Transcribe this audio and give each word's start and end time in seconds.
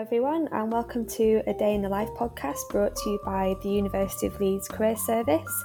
everyone, 0.00 0.48
and 0.52 0.72
welcome 0.72 1.04
to 1.04 1.42
a 1.46 1.52
Day 1.52 1.74
in 1.74 1.82
the 1.82 1.88
Life 1.88 2.08
podcast 2.16 2.56
brought 2.70 2.96
to 2.96 3.10
you 3.10 3.20
by 3.22 3.54
the 3.62 3.68
University 3.68 4.26
of 4.28 4.40
Leeds 4.40 4.66
Career 4.66 4.96
Service. 4.96 5.64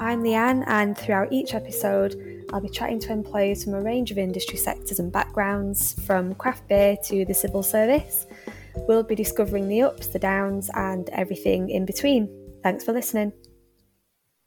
I'm 0.00 0.20
Leanne, 0.24 0.64
and 0.66 0.98
throughout 0.98 1.32
each 1.32 1.54
episode, 1.54 2.44
I'll 2.52 2.60
be 2.60 2.68
chatting 2.68 2.98
to 2.98 3.12
employees 3.12 3.62
from 3.62 3.74
a 3.74 3.80
range 3.80 4.10
of 4.10 4.18
industry 4.18 4.58
sectors 4.58 4.98
and 4.98 5.12
backgrounds, 5.12 5.92
from 6.04 6.34
craft 6.34 6.66
beer 6.66 6.96
to 7.04 7.24
the 7.24 7.32
civil 7.32 7.62
service. 7.62 8.26
We'll 8.88 9.04
be 9.04 9.14
discovering 9.14 9.68
the 9.68 9.82
ups, 9.82 10.08
the 10.08 10.18
downs, 10.18 10.68
and 10.74 11.08
everything 11.10 11.70
in 11.70 11.86
between. 11.86 12.28
Thanks 12.64 12.82
for 12.82 12.92
listening. 12.92 13.32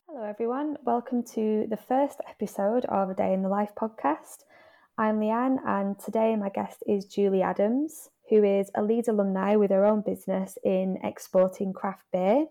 Hello, 0.09 0.23
everyone. 0.23 0.75
Welcome 0.83 1.23
to 1.35 1.67
the 1.69 1.77
first 1.77 2.17
episode 2.27 2.83
of 2.83 3.09
a 3.09 3.13
Day 3.13 3.33
in 3.33 3.43
the 3.43 3.49
Life 3.49 3.71
podcast. 3.79 4.43
I'm 4.97 5.21
Leanne, 5.21 5.65
and 5.65 5.97
today 5.97 6.35
my 6.35 6.49
guest 6.49 6.83
is 6.85 7.05
Julie 7.05 7.43
Adams 7.43 8.09
who 8.31 8.45
is 8.45 8.71
a 8.73 8.81
Leeds 8.81 9.09
alumni 9.09 9.57
with 9.57 9.71
her 9.71 9.85
own 9.85 9.99
business 9.99 10.57
in 10.63 10.97
exporting 11.03 11.73
craft 11.73 12.05
beer. 12.13 12.45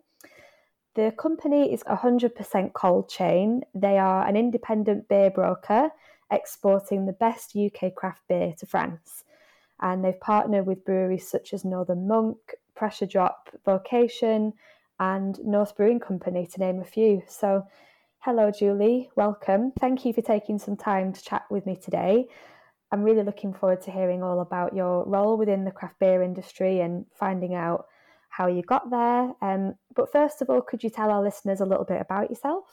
The 0.94 1.14
company 1.16 1.72
is 1.72 1.82
100% 1.84 2.74
cold 2.74 3.08
chain. 3.08 3.62
They 3.74 3.96
are 3.96 4.26
an 4.26 4.36
independent 4.36 5.08
beer 5.08 5.30
broker 5.30 5.90
exporting 6.30 7.06
the 7.06 7.14
best 7.14 7.56
UK 7.56 7.94
craft 7.94 8.20
beer 8.28 8.52
to 8.58 8.66
France. 8.66 9.24
And 9.80 10.04
they've 10.04 10.20
partnered 10.20 10.66
with 10.66 10.84
breweries 10.84 11.26
such 11.26 11.54
as 11.54 11.64
Northern 11.64 12.06
Monk, 12.06 12.36
Pressure 12.74 13.06
Drop, 13.06 13.48
Vocation, 13.64 14.52
and 14.98 15.42
North 15.42 15.74
Brewing 15.74 15.98
Company, 15.98 16.46
to 16.46 16.60
name 16.60 16.80
a 16.80 16.84
few. 16.84 17.22
So, 17.26 17.66
hello, 18.18 18.50
Julie. 18.50 19.08
Welcome. 19.16 19.72
Thank 19.80 20.04
you 20.04 20.12
for 20.12 20.20
taking 20.20 20.58
some 20.58 20.76
time 20.76 21.14
to 21.14 21.22
chat 21.22 21.46
with 21.50 21.64
me 21.64 21.76
today. 21.76 22.28
I'm 22.92 23.02
really 23.02 23.22
looking 23.22 23.52
forward 23.52 23.82
to 23.82 23.90
hearing 23.90 24.22
all 24.22 24.40
about 24.40 24.74
your 24.74 25.04
role 25.04 25.36
within 25.36 25.64
the 25.64 25.70
craft 25.70 25.98
beer 26.00 26.22
industry 26.22 26.80
and 26.80 27.06
finding 27.18 27.54
out 27.54 27.86
how 28.30 28.46
you 28.46 28.62
got 28.62 28.90
there. 28.90 29.32
Um, 29.42 29.74
but 29.94 30.12
first 30.12 30.42
of 30.42 30.50
all, 30.50 30.60
could 30.60 30.82
you 30.82 30.90
tell 30.90 31.10
our 31.10 31.22
listeners 31.22 31.60
a 31.60 31.66
little 31.66 31.84
bit 31.84 32.00
about 32.00 32.30
yourself? 32.30 32.64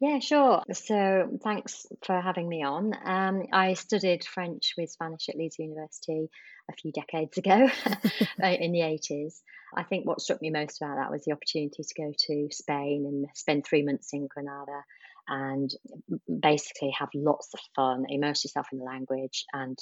Yeah, 0.00 0.18
sure. 0.18 0.62
So 0.72 1.38
thanks 1.44 1.86
for 2.04 2.20
having 2.20 2.48
me 2.48 2.64
on. 2.64 2.92
Um, 3.04 3.44
I 3.52 3.74
studied 3.74 4.24
French 4.24 4.74
with 4.76 4.90
Spanish 4.90 5.28
at 5.28 5.36
Leeds 5.36 5.60
University 5.60 6.28
a 6.68 6.72
few 6.72 6.90
decades 6.90 7.38
ago 7.38 7.68
uh, 8.42 8.46
in 8.46 8.72
the 8.72 8.80
80s. 8.80 9.40
I 9.76 9.84
think 9.84 10.04
what 10.04 10.20
struck 10.20 10.42
me 10.42 10.50
most 10.50 10.82
about 10.82 10.96
that 10.96 11.12
was 11.12 11.24
the 11.24 11.32
opportunity 11.32 11.84
to 11.84 11.94
go 11.96 12.12
to 12.26 12.48
Spain 12.50 13.06
and 13.06 13.26
spend 13.34 13.64
three 13.64 13.84
months 13.84 14.12
in 14.12 14.26
Granada 14.26 14.82
and 15.28 15.70
basically 16.40 16.92
have 16.98 17.08
lots 17.14 17.48
of 17.54 17.60
fun, 17.76 18.04
immerse 18.08 18.44
yourself 18.44 18.66
in 18.72 18.78
the 18.78 18.84
language, 18.84 19.44
and 19.52 19.78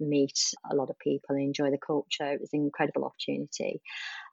meet 0.00 0.38
a 0.70 0.74
lot 0.74 0.90
of 0.90 0.98
people 0.98 1.34
and 1.34 1.42
enjoy 1.42 1.70
the 1.70 1.78
culture. 1.84 2.32
It 2.32 2.40
was 2.40 2.50
an 2.52 2.60
incredible 2.60 3.04
opportunity. 3.04 3.80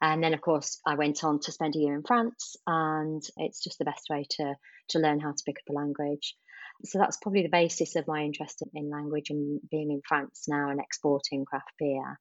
And 0.02 0.24
then, 0.24 0.34
of 0.34 0.42
course, 0.42 0.80
I 0.86 0.96
went 0.96 1.24
on 1.24 1.40
to 1.42 1.52
spend 1.52 1.76
a 1.76 1.80
year 1.80 1.96
in 1.96 2.04
France, 2.04 2.56
and 2.68 3.22
it's 3.38 3.64
just 3.64 3.80
the 3.80 3.86
best 3.86 4.08
way 4.10 4.26
to 4.38 4.56
to 4.90 5.00
learn 5.00 5.20
how 5.20 5.32
to 5.32 5.44
pick 5.46 5.58
up 5.58 5.74
a 5.74 5.78
language. 5.78 6.36
So 6.86 7.00
that's 7.00 7.18
probably 7.18 7.44
the 7.44 7.50
basis 7.50 7.96
of 7.96 8.08
my 8.08 8.24
interest 8.24 8.64
in 8.74 8.90
language 8.90 9.30
and 9.30 9.62
being 9.70 9.92
in 9.92 10.02
France 10.08 10.46
now 10.48 10.70
and 10.70 10.80
exporting 10.80 11.46
craft 11.46 11.72
beer. 11.80 12.20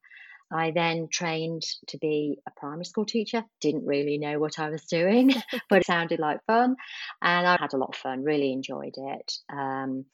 I 0.53 0.71
then 0.71 1.07
trained 1.11 1.63
to 1.87 1.97
be 1.97 2.39
a 2.47 2.51
primary 2.59 2.85
school 2.85 3.05
teacher. 3.05 3.43
Didn't 3.61 3.85
really 3.85 4.17
know 4.17 4.39
what 4.39 4.59
I 4.59 4.69
was 4.69 4.83
doing, 4.85 5.33
but 5.69 5.79
it 5.79 5.85
sounded 5.85 6.19
like 6.19 6.45
fun. 6.45 6.75
And 7.21 7.47
I 7.47 7.57
had 7.59 7.73
a 7.73 7.77
lot 7.77 7.89
of 7.89 7.95
fun, 7.95 8.23
really 8.23 8.51
enjoyed 8.53 8.95
it. 8.95 9.33
Um, 9.51 10.05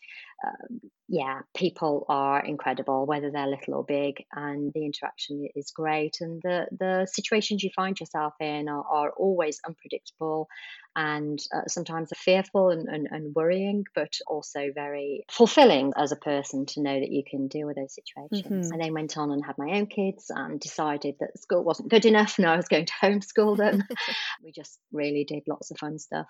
um, 0.45 0.81
yeah, 1.07 1.39
people 1.55 2.05
are 2.07 2.43
incredible, 2.45 3.05
whether 3.05 3.31
they're 3.31 3.47
little 3.47 3.75
or 3.75 3.83
big, 3.83 4.23
and 4.31 4.71
the 4.73 4.85
interaction 4.85 5.47
is 5.55 5.71
great. 5.71 6.17
And 6.21 6.39
the, 6.43 6.67
the 6.77 7.07
situations 7.11 7.63
you 7.63 7.71
find 7.75 7.99
yourself 7.99 8.33
in 8.39 8.69
are, 8.69 8.83
are 8.83 9.11
always 9.11 9.59
unpredictable 9.65 10.47
and 10.95 11.39
uh, 11.53 11.67
sometimes 11.67 12.11
fearful 12.15 12.69
and, 12.69 12.87
and, 12.87 13.07
and, 13.09 13.33
worrying, 13.35 13.85
but 13.95 14.13
also 14.27 14.71
very 14.73 15.23
fulfilling 15.31 15.93
as 15.97 16.11
a 16.11 16.15
person 16.15 16.65
to 16.67 16.81
know 16.81 16.99
that 16.99 17.11
you 17.11 17.23
can 17.29 17.47
deal 17.47 17.67
with 17.67 17.77
those 17.77 17.95
situations. 17.95 18.67
Mm-hmm. 18.67 18.73
I 18.73 18.85
then 18.85 18.93
went 18.93 19.17
on 19.17 19.31
and 19.31 19.43
had 19.43 19.57
my 19.57 19.77
own 19.77 19.87
kids 19.87 20.25
and 20.29 20.59
decided 20.59 21.15
that 21.19 21.39
school 21.39 21.63
wasn't 21.63 21.89
good 21.89 22.05
enough 22.05 22.37
and 22.37 22.47
I 22.47 22.55
was 22.55 22.67
going 22.67 22.85
to 22.85 22.93
homeschool 23.01 23.57
them. 23.57 23.83
we 24.43 24.51
just 24.51 24.79
really 24.91 25.25
did 25.25 25.43
lots 25.47 25.71
of 25.71 25.77
fun 25.77 25.99
stuff. 25.99 26.27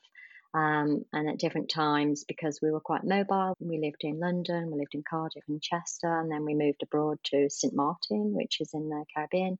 Um, 0.53 1.05
and 1.13 1.29
at 1.29 1.37
different 1.37 1.69
times, 1.69 2.23
because 2.27 2.59
we 2.61 2.71
were 2.71 2.79
quite 2.79 3.03
mobile, 3.03 3.55
we 3.59 3.77
lived 3.79 4.01
in 4.01 4.19
London, 4.19 4.71
we 4.71 4.79
lived 4.79 4.95
in 4.95 5.03
Cardiff 5.07 5.43
and 5.47 5.61
Chester, 5.61 6.19
and 6.19 6.31
then 6.31 6.43
we 6.43 6.55
moved 6.55 6.81
abroad 6.81 7.19
to 7.25 7.49
St. 7.49 7.75
Martin, 7.75 8.33
which 8.33 8.59
is 8.59 8.71
in 8.73 8.89
the 8.89 9.05
Caribbean. 9.13 9.59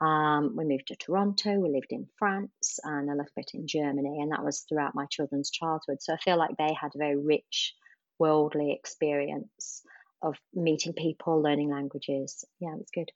Um, 0.00 0.56
we 0.56 0.64
moved 0.64 0.88
to 0.88 0.96
Toronto, 0.96 1.58
we 1.58 1.70
lived 1.70 1.90
in 1.90 2.08
France, 2.18 2.80
and 2.82 3.08
a 3.08 3.14
little 3.14 3.32
bit 3.36 3.52
in 3.54 3.66
Germany, 3.66 4.20
and 4.20 4.32
that 4.32 4.44
was 4.44 4.60
throughout 4.68 4.94
my 4.94 5.06
children's 5.06 5.50
childhood. 5.50 6.00
So 6.00 6.14
I 6.14 6.18
feel 6.18 6.36
like 6.36 6.56
they 6.56 6.72
had 6.72 6.94
a 6.94 6.98
very 6.98 7.16
rich 7.16 7.74
worldly 8.18 8.72
experience 8.72 9.82
of 10.22 10.36
meeting 10.52 10.94
people, 10.94 11.40
learning 11.40 11.70
languages. 11.70 12.44
Yeah, 12.60 12.72
it 12.72 12.78
was 12.78 12.90
good. 12.92 13.10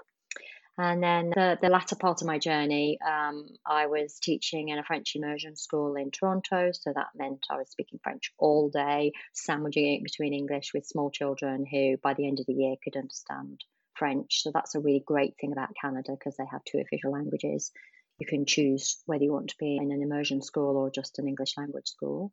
And 0.78 1.02
then 1.02 1.30
the, 1.34 1.58
the 1.60 1.68
latter 1.68 1.96
part 1.96 2.22
of 2.22 2.26
my 2.26 2.38
journey, 2.38 2.98
um, 3.06 3.46
I 3.66 3.86
was 3.86 4.18
teaching 4.18 4.68
in 4.68 4.78
a 4.78 4.84
French 4.84 5.14
immersion 5.14 5.54
school 5.54 5.96
in 5.96 6.10
Toronto. 6.10 6.70
So 6.72 6.92
that 6.94 7.08
meant 7.14 7.46
I 7.50 7.58
was 7.58 7.70
speaking 7.70 8.00
French 8.02 8.32
all 8.38 8.70
day, 8.70 9.12
sandwiching 9.34 9.94
it 9.94 10.02
between 10.02 10.32
English 10.32 10.70
with 10.72 10.86
small 10.86 11.10
children 11.10 11.66
who, 11.70 11.98
by 12.02 12.14
the 12.14 12.26
end 12.26 12.40
of 12.40 12.46
the 12.46 12.54
year, 12.54 12.76
could 12.82 12.96
understand 12.96 13.62
French. 13.94 14.42
So 14.42 14.50
that's 14.52 14.74
a 14.74 14.80
really 14.80 15.04
great 15.06 15.34
thing 15.38 15.52
about 15.52 15.76
Canada 15.78 16.12
because 16.12 16.36
they 16.36 16.46
have 16.50 16.64
two 16.64 16.78
official 16.78 17.12
languages. 17.12 17.70
You 18.18 18.26
can 18.26 18.46
choose 18.46 19.02
whether 19.04 19.24
you 19.24 19.32
want 19.32 19.48
to 19.48 19.58
be 19.58 19.76
in 19.76 19.92
an 19.92 20.02
immersion 20.02 20.40
school 20.40 20.76
or 20.78 20.90
just 20.90 21.18
an 21.18 21.28
English 21.28 21.58
language 21.58 21.88
school. 21.88 22.32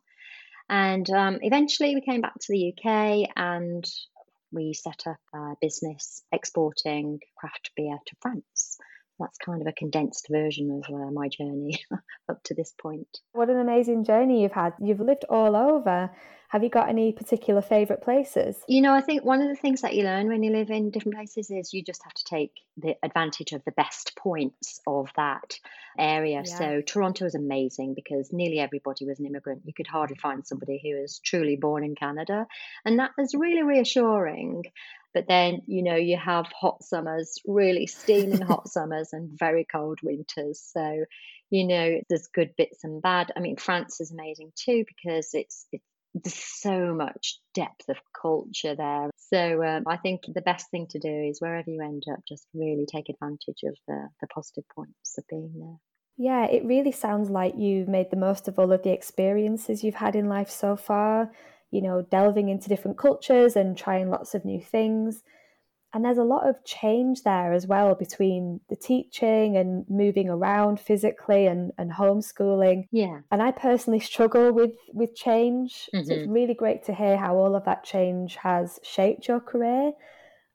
And 0.69 1.09
um, 1.09 1.39
eventually 1.41 1.95
we 1.95 2.01
came 2.01 2.21
back 2.21 2.35
to 2.35 2.47
the 2.53 2.73
UK 2.73 3.29
and 3.35 3.83
we 4.51 4.73
set 4.73 5.03
up 5.07 5.19
a 5.33 5.55
business 5.61 6.23
exporting 6.31 7.19
craft 7.37 7.71
beer 7.75 7.97
to 8.05 8.15
France. 8.21 8.77
That's 9.19 9.37
kind 9.37 9.61
of 9.61 9.67
a 9.67 9.73
condensed 9.73 10.27
version 10.31 10.71
of 10.71 10.93
uh, 10.93 11.11
my 11.11 11.27
journey 11.27 11.83
up 12.29 12.41
to 12.43 12.53
this 12.55 12.73
point. 12.81 13.07
What 13.33 13.49
an 13.49 13.59
amazing 13.59 14.05
journey 14.05 14.43
you've 14.43 14.53
had. 14.53 14.73
You've 14.79 15.01
lived 15.01 15.25
all 15.29 15.55
over. 15.55 16.09
Have 16.49 16.63
you 16.63 16.69
got 16.69 16.89
any 16.89 17.11
particular 17.11 17.61
favourite 17.61 18.01
places? 18.01 18.57
You 18.67 18.81
know, 18.81 18.91
I 18.91 19.01
think 19.01 19.23
one 19.23 19.39
of 19.39 19.49
the 19.49 19.55
things 19.55 19.81
that 19.81 19.93
you 19.93 20.03
learn 20.03 20.27
when 20.27 20.41
you 20.41 20.51
live 20.51 20.71
in 20.71 20.89
different 20.89 21.15
places 21.15 21.51
is 21.51 21.73
you 21.73 21.83
just 21.83 22.03
have 22.03 22.13
to 22.15 22.23
take 22.23 22.51
the 22.75 22.95
advantage 23.03 23.51
of 23.51 23.63
the 23.65 23.71
best 23.71 24.15
points 24.17 24.81
of 24.87 25.11
that 25.15 25.59
area. 25.97 26.41
Yeah. 26.43 26.57
So 26.57 26.81
Toronto 26.81 27.25
is 27.25 27.35
amazing 27.35 27.93
because 27.93 28.33
nearly 28.33 28.57
everybody 28.57 29.05
was 29.05 29.19
an 29.19 29.27
immigrant. 29.27 29.61
You 29.65 29.73
could 29.75 29.85
hardly 29.85 30.15
find 30.15 30.45
somebody 30.45 30.81
who 30.83 30.99
was 30.99 31.19
truly 31.23 31.55
born 31.55 31.83
in 31.83 31.93
Canada. 31.93 32.47
And 32.83 32.97
that 32.97 33.11
was 33.15 33.35
really 33.35 33.61
reassuring. 33.61 34.63
But 35.13 35.27
then, 35.27 35.61
you 35.67 35.83
know, 35.83 35.95
you 35.95 36.17
have 36.17 36.47
hot 36.47 36.83
summers, 36.83 37.37
really 37.45 37.85
steaming 37.85 38.41
hot 38.41 38.67
summers, 38.69 39.09
and 39.13 39.29
very 39.37 39.67
cold 39.71 39.99
winters. 40.01 40.61
So, 40.73 41.05
you 41.49 41.67
know, 41.67 41.99
there's 42.09 42.27
good 42.27 42.55
bits 42.57 42.83
and 42.83 43.01
bad. 43.01 43.31
I 43.35 43.39
mean, 43.39 43.57
France 43.57 44.01
is 44.01 44.11
amazing 44.11 44.51
too 44.55 44.83
because 44.87 45.29
it's 45.33 45.67
it's 45.71 45.83
there's 46.13 46.35
so 46.35 46.93
much 46.93 47.39
depth 47.53 47.87
of 47.89 47.97
culture 48.19 48.75
there. 48.75 49.09
So 49.17 49.63
um, 49.63 49.83
I 49.87 49.97
think 49.97 50.21
the 50.27 50.41
best 50.41 50.69
thing 50.71 50.87
to 50.91 50.99
do 50.99 51.09
is 51.09 51.39
wherever 51.39 51.69
you 51.69 51.81
end 51.81 52.03
up, 52.11 52.19
just 52.27 52.47
really 52.53 52.85
take 52.85 53.09
advantage 53.09 53.63
of 53.63 53.77
the, 53.87 54.09
the 54.21 54.27
positive 54.27 54.63
points 54.75 55.17
of 55.17 55.23
being 55.29 55.53
there. 55.55 55.77
Yeah, 56.17 56.45
it 56.47 56.65
really 56.65 56.91
sounds 56.91 57.29
like 57.29 57.53
you've 57.57 57.87
made 57.87 58.11
the 58.11 58.17
most 58.17 58.47
of 58.47 58.59
all 58.59 58.73
of 58.73 58.83
the 58.83 58.91
experiences 58.91 59.83
you've 59.83 59.95
had 59.95 60.15
in 60.15 60.27
life 60.27 60.49
so 60.49 60.75
far, 60.75 61.31
you 61.71 61.81
know, 61.81 62.01
delving 62.01 62.49
into 62.49 62.67
different 62.67 62.97
cultures 62.97 63.55
and 63.55 63.77
trying 63.77 64.09
lots 64.09 64.35
of 64.35 64.43
new 64.43 64.59
things 64.59 65.23
and 65.93 66.05
there's 66.05 66.17
a 66.19 66.23
lot 66.23 66.47
of 66.47 66.63
change 66.63 67.23
there 67.23 67.51
as 67.51 67.65
well 67.65 67.95
between 67.95 68.59
the 68.69 68.75
teaching 68.75 69.57
and 69.57 69.85
moving 69.89 70.29
around 70.29 70.79
physically 70.79 71.47
and, 71.47 71.71
and 71.77 71.91
homeschooling. 71.91 72.87
Yeah. 72.91 73.21
And 73.31 73.41
i 73.41 73.51
personally 73.51 73.99
struggle 73.99 74.51
with 74.51 74.75
with 74.93 75.15
change. 75.15 75.89
Mm-hmm. 75.93 76.05
so 76.05 76.13
it's 76.13 76.23
mm-hmm. 76.23 76.31
really 76.31 76.53
great 76.53 76.83
to 76.85 76.93
hear 76.93 77.17
how 77.17 77.35
all 77.35 77.55
of 77.55 77.65
that 77.65 77.83
change 77.83 78.35
has 78.35 78.79
shaped 78.83 79.27
your 79.27 79.39
career 79.39 79.91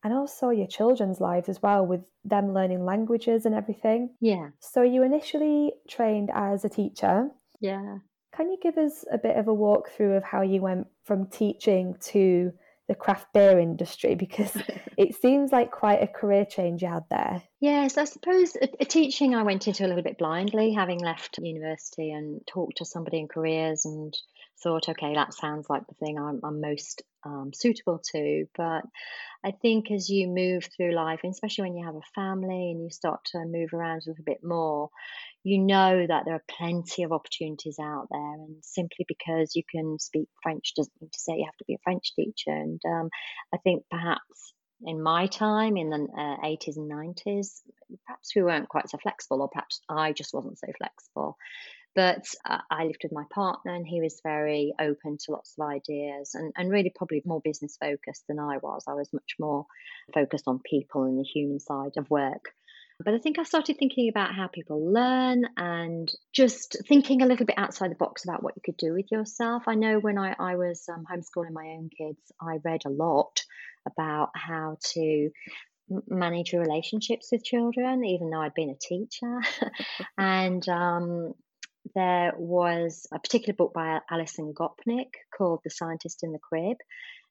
and 0.04 0.12
also 0.12 0.50
your 0.50 0.66
children's 0.66 1.20
lives 1.20 1.48
as 1.48 1.60
well 1.62 1.84
with 1.84 2.02
them 2.24 2.52
learning 2.52 2.84
languages 2.84 3.46
and 3.46 3.54
everything. 3.54 4.10
Yeah. 4.20 4.50
So 4.60 4.82
you 4.82 5.02
initially 5.02 5.72
trained 5.88 6.30
as 6.32 6.64
a 6.64 6.68
teacher. 6.68 7.30
Yeah. 7.60 7.98
Can 8.36 8.50
you 8.50 8.58
give 8.62 8.76
us 8.76 9.04
a 9.10 9.18
bit 9.18 9.36
of 9.36 9.48
a 9.48 9.54
walkthrough 9.54 10.16
of 10.16 10.24
how 10.24 10.42
you 10.42 10.60
went 10.60 10.86
from 11.04 11.26
teaching 11.26 11.96
to 12.02 12.52
the 12.88 12.94
craft 12.94 13.32
beer 13.32 13.58
industry 13.58 14.14
because 14.24 14.52
it 14.96 15.14
seems 15.14 15.52
like 15.52 15.70
quite 15.70 16.02
a 16.02 16.06
career 16.06 16.44
change 16.44 16.82
you 16.82 16.88
had 16.88 17.04
there. 17.10 17.42
Yes, 17.60 17.96
I 17.96 18.04
suppose 18.04 18.56
a, 18.56 18.68
a 18.80 18.84
teaching 18.84 19.34
I 19.34 19.42
went 19.42 19.66
into 19.66 19.86
a 19.86 19.88
little 19.88 20.02
bit 20.02 20.18
blindly, 20.18 20.72
having 20.72 21.00
left 21.00 21.38
university 21.38 22.10
and 22.12 22.40
talked 22.46 22.78
to 22.78 22.84
somebody 22.84 23.18
in 23.18 23.28
careers 23.28 23.84
and 23.84 24.14
thought, 24.62 24.88
okay, 24.88 25.14
that 25.14 25.34
sounds 25.34 25.68
like 25.68 25.86
the 25.86 25.94
thing 25.94 26.18
I'm, 26.18 26.40
I'm 26.44 26.60
most 26.60 27.02
um, 27.24 27.52
suitable 27.54 28.00
to. 28.12 28.46
But 28.56 28.82
I 29.44 29.50
think 29.50 29.90
as 29.90 30.08
you 30.08 30.28
move 30.28 30.68
through 30.76 30.94
life, 30.94 31.20
and 31.22 31.32
especially 31.32 31.64
when 31.64 31.76
you 31.76 31.84
have 31.84 31.96
a 31.96 32.12
family 32.14 32.70
and 32.70 32.82
you 32.82 32.90
start 32.90 33.24
to 33.32 33.44
move 33.44 33.72
around 33.72 34.02
a 34.06 34.10
little 34.10 34.24
bit 34.24 34.42
more, 34.42 34.90
you 35.44 35.58
know 35.58 36.06
that 36.08 36.24
there 36.24 36.34
are 36.34 36.44
plenty 36.48 37.02
of 37.02 37.12
opportunities 37.12 37.76
out 37.80 38.08
there. 38.10 38.34
And 38.34 38.56
simply 38.62 39.04
because 39.06 39.54
you 39.54 39.62
can 39.70 39.98
speak 39.98 40.28
French 40.42 40.72
doesn't 40.74 40.92
mean 41.00 41.10
to 41.12 41.20
say 41.20 41.34
you 41.34 41.44
have 41.44 41.56
to 41.58 41.64
be 41.66 41.74
a 41.74 41.84
French 41.84 42.14
teacher. 42.16 42.50
And 42.50 42.80
um, 42.86 43.10
I 43.52 43.58
think 43.58 43.84
perhaps 43.90 44.54
in 44.82 45.02
my 45.02 45.26
time 45.26 45.76
in 45.76 45.90
the 45.90 46.08
uh, 46.16 46.46
80s 46.46 46.76
and 46.76 46.90
90s, 46.90 47.60
perhaps 48.06 48.34
we 48.34 48.42
weren't 48.42 48.68
quite 48.70 48.88
so 48.88 48.98
flexible, 48.98 49.42
or 49.42 49.50
perhaps 49.50 49.82
I 49.88 50.12
just 50.12 50.32
wasn't 50.32 50.58
so 50.58 50.68
flexible. 50.78 51.36
But 51.94 52.24
uh, 52.44 52.58
I 52.70 52.84
lived 52.84 53.02
with 53.04 53.12
my 53.12 53.24
partner, 53.30 53.74
and 53.74 53.86
he 53.86 54.00
was 54.00 54.20
very 54.24 54.74
open 54.80 55.18
to 55.18 55.32
lots 55.32 55.54
of 55.56 55.68
ideas 55.68 56.34
and, 56.34 56.52
and 56.56 56.70
really 56.70 56.92
probably 56.94 57.22
more 57.24 57.40
business 57.44 57.76
focused 57.78 58.24
than 58.28 58.40
I 58.40 58.56
was. 58.56 58.84
I 58.88 58.94
was 58.94 59.12
much 59.12 59.36
more 59.38 59.66
focused 60.12 60.48
on 60.48 60.58
people 60.58 61.04
and 61.04 61.18
the 61.18 61.22
human 61.22 61.60
side 61.60 61.92
of 61.96 62.10
work. 62.10 62.46
But 63.02 63.14
I 63.14 63.18
think 63.18 63.38
I 63.38 63.42
started 63.42 63.76
thinking 63.76 64.08
about 64.08 64.34
how 64.34 64.46
people 64.46 64.92
learn 64.92 65.44
and 65.56 66.10
just 66.32 66.76
thinking 66.88 67.22
a 67.22 67.26
little 67.26 67.46
bit 67.46 67.58
outside 67.58 67.90
the 67.90 67.96
box 67.96 68.24
about 68.24 68.42
what 68.42 68.54
you 68.56 68.62
could 68.64 68.76
do 68.76 68.92
with 68.92 69.10
yourself. 69.10 69.64
I 69.66 69.74
know 69.74 69.98
when 69.98 70.16
I, 70.16 70.34
I 70.38 70.56
was 70.56 70.84
um, 70.88 71.04
homeschooling 71.10 71.52
my 71.52 71.76
own 71.76 71.90
kids, 71.96 72.20
I 72.40 72.58
read 72.64 72.82
a 72.86 72.90
lot 72.90 73.42
about 73.86 74.30
how 74.34 74.78
to 74.92 75.30
manage 76.08 76.52
your 76.52 76.62
relationships 76.62 77.28
with 77.32 77.44
children, 77.44 78.04
even 78.04 78.30
though 78.30 78.40
I'd 78.40 78.54
been 78.54 78.70
a 78.70 78.78
teacher. 78.78 79.40
and 80.18 80.66
um, 80.68 81.34
there 81.94 82.32
was 82.36 83.06
a 83.12 83.18
particular 83.18 83.54
book 83.54 83.72
by 83.74 84.00
Alison 84.10 84.52
Gopnik 84.52 85.10
called 85.36 85.60
The 85.64 85.70
Scientist 85.70 86.22
in 86.22 86.32
the 86.32 86.38
Crib. 86.38 86.76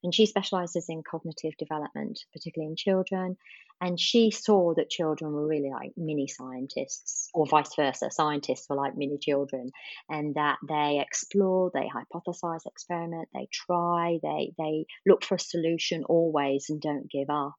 And 0.04 0.14
she 0.14 0.26
specializes 0.26 0.90
in 0.90 1.02
cognitive 1.02 1.54
development, 1.58 2.20
particularly 2.34 2.72
in 2.72 2.76
children. 2.76 3.38
And 3.80 4.00
she 4.00 4.32
saw 4.32 4.74
that 4.76 4.90
children 4.90 5.32
were 5.32 5.48
really 5.48 5.70
like 5.70 5.92
mini 5.98 6.28
scientists, 6.28 7.30
or 7.34 7.46
vice 7.46 7.74
versa. 7.76 8.12
Scientists 8.12 8.68
were 8.70 8.76
like 8.76 8.98
mini 8.98 9.18
children, 9.18 9.72
and 10.10 10.36
that 10.36 10.58
they 10.68 11.00
explore, 11.02 11.72
they 11.74 11.90
hypothesize, 11.90 12.66
experiment, 12.66 13.30
they 13.34 13.48
try, 13.52 14.20
they, 14.22 14.54
they 14.58 14.86
look 15.06 15.24
for 15.24 15.36
a 15.36 15.40
solution 15.40 16.04
always 16.04 16.70
and 16.70 16.82
don't 16.82 17.10
give 17.10 17.30
up. 17.30 17.56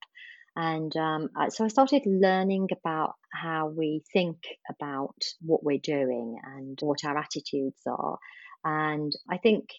And 0.57 0.97
um, 0.97 1.31
so 1.49 1.65
I 1.65 1.69
started 1.69 2.03
learning 2.07 2.69
about 2.73 3.15
how 3.33 3.69
we 3.69 4.03
think 4.13 4.39
about 4.71 5.17
what 5.41 5.65
we're 5.65 5.79
doing 5.79 6.39
and 6.45 6.79
what 6.81 7.05
our 7.05 7.19
attitudes 7.19 7.81
are. 7.87 8.19
And 8.65 9.13
I 9.29 9.39
think, 9.39 9.71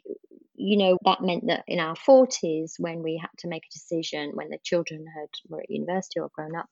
you 0.55 0.77
know, 0.77 0.97
that 1.05 1.21
meant 1.21 1.47
that 1.47 1.63
in 1.67 1.79
our 1.79 1.95
40s, 1.95 2.73
when 2.77 3.01
we 3.03 3.17
had 3.19 3.31
to 3.39 3.47
make 3.47 3.63
a 3.63 3.73
decision, 3.73 4.31
when 4.33 4.49
the 4.49 4.59
children 4.63 5.05
had 5.07 5.29
were 5.47 5.61
at 5.61 5.69
university 5.69 6.19
or 6.19 6.29
grown 6.35 6.55
up, 6.55 6.69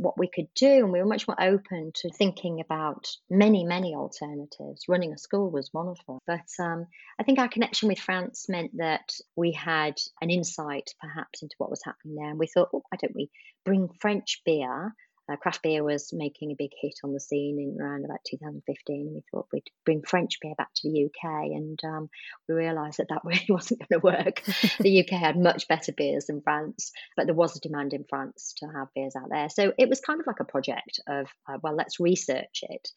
what 0.00 0.18
we 0.18 0.28
could 0.28 0.48
do, 0.54 0.84
and 0.84 0.92
we 0.92 0.98
were 0.98 1.06
much 1.06 1.28
more 1.28 1.40
open 1.40 1.92
to 1.96 2.10
thinking 2.10 2.60
about 2.60 3.06
many, 3.28 3.64
many 3.64 3.94
alternatives. 3.94 4.84
Running 4.88 5.12
a 5.12 5.18
school 5.18 5.50
was 5.50 5.68
one 5.72 5.88
of 5.88 5.98
them. 6.06 6.18
But 6.26 6.48
um, 6.58 6.86
I 7.18 7.22
think 7.22 7.38
our 7.38 7.48
connection 7.48 7.88
with 7.88 7.98
France 7.98 8.48
meant 8.48 8.76
that 8.78 9.12
we 9.36 9.52
had 9.52 9.94
an 10.22 10.30
insight 10.30 10.90
perhaps 11.00 11.42
into 11.42 11.54
what 11.58 11.70
was 11.70 11.82
happening 11.84 12.16
there. 12.16 12.30
And 12.30 12.38
we 12.38 12.46
thought, 12.46 12.70
oh, 12.72 12.82
why 12.88 12.98
don't 13.00 13.14
we 13.14 13.30
bring 13.64 13.88
French 14.00 14.40
beer 14.44 14.94
uh, 15.30 15.36
craft 15.36 15.62
beer 15.62 15.84
was 15.84 16.12
making 16.12 16.50
a 16.50 16.56
big 16.56 16.70
hit 16.80 16.94
on 17.04 17.12
the 17.12 17.20
scene 17.20 17.58
in 17.60 17.80
around 17.80 18.04
about 18.04 18.20
2015. 18.28 19.06
And 19.06 19.14
we 19.14 19.22
thought 19.30 19.48
we'd 19.52 19.70
bring 19.84 20.02
French 20.02 20.38
beer 20.40 20.54
back 20.56 20.70
to 20.76 20.90
the 20.90 21.06
UK, 21.06 21.50
and 21.52 21.78
um, 21.84 22.10
we 22.48 22.54
realised 22.54 22.98
that 22.98 23.08
that 23.10 23.22
really 23.24 23.46
wasn't 23.48 23.80
going 23.80 24.00
to 24.00 24.04
work. 24.04 24.42
the 24.80 25.00
UK 25.00 25.10
had 25.10 25.38
much 25.38 25.68
better 25.68 25.92
beers 25.92 26.26
than 26.26 26.42
France, 26.42 26.92
but 27.16 27.26
there 27.26 27.34
was 27.34 27.56
a 27.56 27.60
demand 27.60 27.92
in 27.92 28.04
France 28.08 28.54
to 28.58 28.66
have 28.66 28.88
beers 28.94 29.16
out 29.16 29.30
there. 29.30 29.48
So 29.48 29.72
it 29.78 29.88
was 29.88 30.00
kind 30.00 30.20
of 30.20 30.26
like 30.26 30.40
a 30.40 30.44
project 30.44 31.00
of, 31.08 31.26
uh, 31.48 31.58
well, 31.62 31.76
let's 31.76 32.00
research 32.00 32.62
it. 32.62 32.88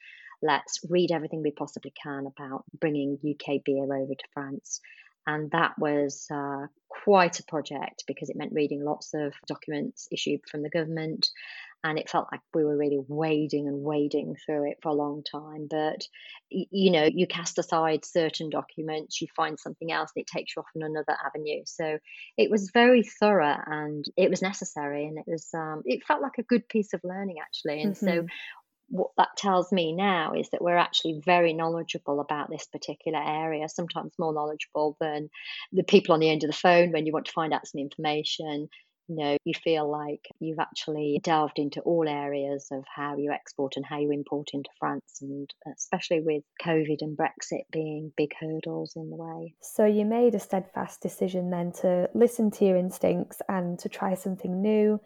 Let's 0.42 0.80
read 0.90 1.12
everything 1.12 1.42
we 1.42 1.52
possibly 1.52 1.94
can 2.02 2.26
about 2.28 2.66
bringing 2.80 3.18
UK 3.24 3.64
beer 3.64 3.84
over 3.84 4.14
to 4.14 4.28
France 4.34 4.82
and 5.26 5.52
that 5.52 5.78
was 5.78 6.28
uh, 6.32 6.68
quite 6.90 7.40
a 7.40 7.46
project 7.46 8.04
because 8.08 8.30
it 8.30 8.36
meant 8.36 8.54
reading 8.54 8.84
lots 8.84 9.14
of 9.14 9.34
documents 9.48 10.08
issued 10.12 10.42
from 10.50 10.64
the 10.64 10.70
government 10.70 11.30
and 11.84 12.00
it 12.00 12.10
felt 12.10 12.28
like 12.32 12.42
we 12.54 12.64
were 12.64 12.78
really 12.78 13.00
wading 13.08 13.68
and 13.68 13.84
wading 13.84 14.36
through 14.46 14.70
it 14.70 14.78
for 14.82 14.90
a 14.90 14.94
long 14.94 15.24
time 15.24 15.68
but 15.70 16.08
you 16.50 16.92
know 16.92 17.04
you 17.04 17.28
cast 17.28 17.58
aside 17.58 18.06
certain 18.06 18.50
documents 18.50 19.22
you 19.22 19.28
find 19.36 19.60
something 19.60 19.92
else 19.92 20.12
and 20.16 20.24
it 20.24 20.28
takes 20.28 20.56
you 20.56 20.62
off 20.62 20.68
on 20.76 20.84
another 20.84 21.16
avenue 21.26 21.62
so 21.66 21.98
it 22.38 22.50
was 22.50 22.72
very 22.74 23.04
thorough 23.04 23.58
and 23.66 24.06
it 24.18 24.30
was 24.30 24.42
necessary 24.42 25.06
and 25.06 25.18
it 25.18 25.26
was 25.28 25.50
um, 25.54 25.82
it 25.86 26.04
felt 26.06 26.22
like 26.22 26.38
a 26.38 26.44
good 26.44 26.68
piece 26.68 26.94
of 26.94 27.02
learning 27.04 27.38
actually 27.42 27.82
and 27.82 27.96
mm-hmm. 27.96 28.08
so 28.08 28.26
what 28.90 29.12
that 29.18 29.36
tells 29.38 29.72
me 29.72 29.92
now 29.92 30.34
is 30.34 30.50
that 30.50 30.62
we're 30.62 30.78
actually 30.78 31.20
very 31.26 31.54
knowledgeable 31.54 32.20
about 32.20 32.50
this 32.52 32.68
particular 32.68 33.20
area, 33.20 33.68
sometimes 33.68 34.14
more 34.20 34.34
knowledgeable 34.34 34.98
than 35.00 35.30
the 35.72 35.84
people 35.84 36.14
on 36.14 36.20
the 36.20 36.30
end 36.30 36.44
of 36.44 36.50
the 36.50 36.56
phone 36.56 36.92
when 36.92 37.08
you 37.08 37.12
want 37.12 37.26
to 37.26 37.32
find 37.32 37.54
out 37.54 37.66
some 37.66 37.80
information 37.80 38.70
you 39.08 39.16
know, 39.16 39.38
you 39.44 39.54
feel 39.54 39.90
like 39.90 40.28
you've 40.40 40.60
actually 40.60 41.20
delved 41.24 41.60
into 41.60 41.82
all 41.82 42.08
areas 42.08 42.68
of 42.72 42.84
how 42.94 43.18
you 43.18 43.32
export 43.32 43.76
and 43.76 43.86
how 43.86 44.00
you 44.00 44.12
import 44.12 44.50
into 44.54 44.70
France, 44.80 45.20
and 45.22 45.50
uh, 45.68 45.72
especially 45.76 46.22
with 46.22 46.44
COVID 46.64 46.98
and 47.02 47.18
Brexit 47.18 47.64
being 47.72 48.12
big 48.16 48.32
hurdles 48.40 48.94
in 48.96 49.10
the 49.10 49.16
way. 49.16 49.56
So, 49.62 49.86
you 49.86 50.06
made 50.06 50.36
a 50.36 50.40
steadfast 50.40 51.02
decision 51.02 51.50
then 51.50 51.72
to 51.82 52.10
listen 52.14 52.52
to 52.52 52.66
your 52.66 52.78
instincts 52.78 53.42
and 53.50 53.78
to 53.80 53.90
try 53.90 54.14
something 54.16 54.62
new 54.62 55.00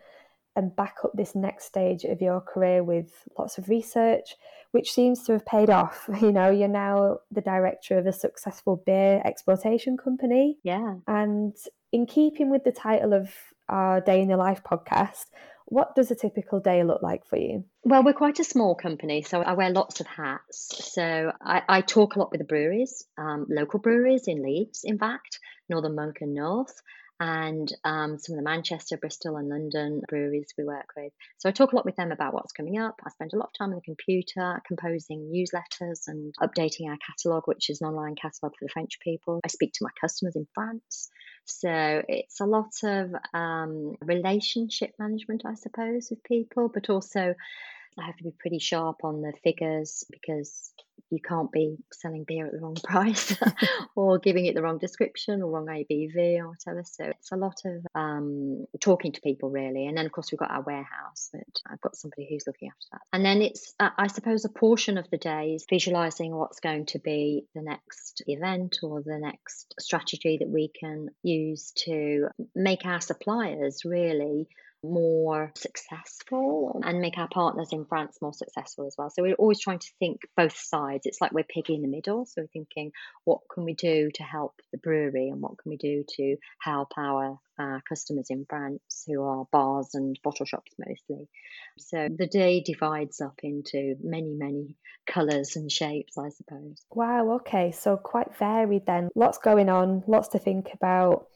and 0.58 0.76
back 0.76 0.98
up 1.06 1.12
this 1.14 1.36
next 1.36 1.66
stage 1.66 2.04
of 2.04 2.22
your 2.22 2.42
career 2.42 2.84
with 2.84 3.12
lots 3.38 3.58
of 3.58 3.70
research, 3.70 4.36
which 4.72 4.92
seems 4.92 5.24
to 5.24 5.34
have 5.34 5.46
paid 5.46 5.70
off. 5.70 6.10
You 6.22 6.32
know, 6.32 6.50
you're 6.50 6.68
now 6.68 7.20
the 7.32 7.42
director 7.42 7.98
of 7.98 8.08
a 8.08 8.12
successful 8.12 8.84
beer 8.86 9.22
exportation 9.24 9.96
company. 9.96 10.58
Yeah. 10.64 10.96
And 11.08 11.56
in 11.92 12.06
keeping 12.06 12.50
with 12.50 12.64
the 12.64 12.72
title 12.72 13.14
of 13.14 13.30
our 13.70 14.02
Day 14.02 14.22
in 14.22 14.28
the 14.28 14.38
Life 14.38 14.62
podcast. 14.64 15.26
What 15.66 15.96
does 15.96 16.12
a 16.12 16.16
typical 16.16 16.62
day 16.62 16.84
look 16.84 17.02
like 17.02 17.26
for 17.26 17.38
you? 17.38 17.66
Well, 17.84 18.04
we're 18.04 18.14
quite 18.14 18.40
a 18.40 18.46
small 18.46 18.76
company, 18.76 19.22
so 19.22 19.42
I 19.42 19.54
wear 19.54 19.70
lots 19.70 20.00
of 20.00 20.08
hats. 20.08 20.94
So 20.94 21.34
I, 21.42 21.62
I 21.68 21.82
talk 21.82 22.16
a 22.16 22.20
lot 22.20 22.32
with 22.32 22.40
the 22.40 22.46
breweries, 22.46 23.06
um, 23.18 23.48
local 23.50 23.80
breweries 23.80 24.28
in 24.28 24.42
Leeds, 24.42 24.82
in 24.86 24.98
fact, 24.98 25.40
Northern 25.70 25.96
Monk 25.96 26.20
and 26.22 26.34
North, 26.34 26.82
and 27.20 27.72
um, 27.84 28.18
some 28.18 28.36
of 28.36 28.38
the 28.38 28.50
Manchester, 28.50 28.98
Bristol, 28.98 29.38
and 29.38 29.50
London 29.50 30.02
breweries 30.08 30.54
we 30.58 30.64
work 30.64 30.88
with. 30.96 31.12
So 31.38 31.50
I 31.50 31.52
talk 31.52 31.72
a 31.72 31.76
lot 31.76 31.86
with 31.86 31.96
them 31.96 32.12
about 32.12 32.34
what's 32.34 32.52
coming 32.52 32.78
up. 32.78 32.96
I 33.06 33.10
spend 33.10 33.34
a 33.34 33.38
lot 33.38 33.50
of 33.50 33.58
time 33.58 33.70
on 33.70 33.76
the 33.76 33.82
computer 33.82 34.62
composing 34.68 35.32
newsletters 35.34 36.08
and 36.08 36.34
updating 36.42 36.90
our 36.90 36.98
catalogue, 36.98 37.44
which 37.46 37.70
is 37.70 37.82
an 37.82 37.88
online 37.88 38.16
catalogue 38.16 38.54
for 38.58 38.66
the 38.66 38.70
French 38.70 39.00
people. 39.00 39.40
I 39.44 39.48
speak 39.48 39.74
to 39.74 39.84
my 39.84 39.92
customers 40.00 40.36
in 40.36 40.48
France. 40.54 41.10
So 41.46 42.04
it's 42.08 42.42
a 42.42 42.46
lot 42.46 42.74
of 42.84 43.12
um, 43.34 43.96
relationship 44.02 44.92
management, 45.00 45.44
I 45.46 45.56
suppose, 45.56 46.10
with 46.10 46.24
people, 46.24 46.70
but 46.74 46.90
also 46.90 47.34
I 48.00 48.06
have 48.06 48.18
to 48.18 48.24
be 48.24 48.34
pretty 48.40 48.60
sharp 48.60 49.04
on 49.04 49.22
the 49.22 49.34
figures 49.44 50.04
because 50.12 50.72
you 51.10 51.20
can't 51.22 51.52
be 51.52 51.78
selling 51.94 52.26
beer 52.28 52.48
at 52.48 52.52
the 52.52 52.60
wrong 52.60 52.76
price 52.84 53.36
or 53.96 54.20
giving 54.20 54.46
it 54.46 54.56
the 54.56 54.62
wrong 54.62 54.78
description 54.78 55.42
or 55.42 55.50
wrong 55.50 55.68
ABV 55.68 56.40
or 56.40 56.50
whatever. 56.50 56.84
So 56.84 57.06
it's 57.06 57.32
a 57.32 57.38
lot 57.38 57.62
of 57.66 57.86
um, 57.96 58.66
talking 58.82 59.12
to 59.14 59.22
people 59.22 59.50
really. 59.50 59.88
And 59.88 59.98
then 59.98 60.06
of 60.06 60.12
course 60.12 60.32
we've 60.32 60.40
got 60.40 60.52
our 60.52 60.64
warehouse, 60.64 61.30
but 61.32 61.62
I've 61.70 61.82
got 61.82 61.96
somebody 61.96 62.28
who's 62.30 62.46
looking 62.46 62.70
after 62.70 62.88
that. 62.92 63.02
And 63.14 63.24
then 63.24 63.42
it's, 63.42 63.74
uh, 63.80 63.90
I 63.98 64.08
suppose, 64.08 64.44
a 64.44 64.50
portion 64.50 64.98
of 64.98 65.10
the 65.10 65.18
day 65.18 65.54
is 65.56 65.66
visualizing 65.70 66.36
what's 66.36 66.60
going 66.60 66.88
to 66.88 67.00
be 67.00 67.46
the 67.56 67.62
next 67.62 68.24
event 68.28 68.78
or 68.84 69.02
the 69.02 69.20
next 69.20 69.76
strategy 69.80 70.38
that 70.40 70.50
we 70.50 70.72
can 70.78 71.08
use 71.24 71.72
to 71.86 72.28
make 72.56 72.86
our 72.86 73.02
suppliers 73.02 73.84
really 73.86 74.48
more 74.84 75.52
successful 75.56 76.82
and 76.84 77.00
make 77.00 77.18
our 77.18 77.28
partners 77.28 77.70
in 77.72 77.86
France 77.86 78.18
more 78.22 78.34
successful 78.34 78.88
as 78.88 78.96
well. 78.98 79.10
So 79.10 79.24
we're 79.24 79.36
always 79.36 79.60
trying 79.60 79.80
to 79.80 79.92
think 80.00 80.22
both 80.36 80.58
sides. 80.58 81.06
It's 81.06 81.22
like 81.22 81.32
we're 81.32 81.44
piggy 81.44 81.76
in 81.76 81.82
the 81.82 81.88
middle. 81.88 82.26
So 82.26 82.42
we're 82.42 82.48
thinking, 82.48 82.92
what 83.24 83.42
can 83.54 83.64
we 83.64 83.74
do 83.74 84.10
to 84.16 84.24
help 84.24 84.62
the 84.72 84.78
brewery 84.78 85.30
and 85.30 85.42
what 85.42 85.58
can 85.58 85.70
we 85.70 85.78
do 85.78 86.04
to 86.18 86.38
help 86.60 86.92
our 86.98 87.40
uh, 87.60 87.80
customers 87.88 88.28
in 88.30 88.46
France 88.48 89.04
who 89.08 89.24
are 89.24 89.46
bars 89.52 89.90
and 89.94 90.20
bottle 90.24 90.46
shops 90.46 90.72
mostly. 90.78 91.28
So 91.80 92.08
the 92.16 92.28
day 92.28 92.62
divides 92.62 93.22
up 93.22 93.40
into 93.44 93.96
many, 94.04 94.34
many 94.34 94.76
colours 95.08 95.56
and 95.56 95.72
shapes, 95.72 96.18
I 96.18 96.30
suppose. 96.30 96.84
Wow, 96.92 97.32
okay. 97.38 97.72
So 97.72 97.98
quite 97.98 98.36
varied 98.38 98.86
then. 98.86 99.10
Lots 99.16 99.38
going 99.40 99.70
on, 99.70 100.04
lots 100.08 100.30
to 100.30 100.40
think 100.40 100.70
about 100.74 101.28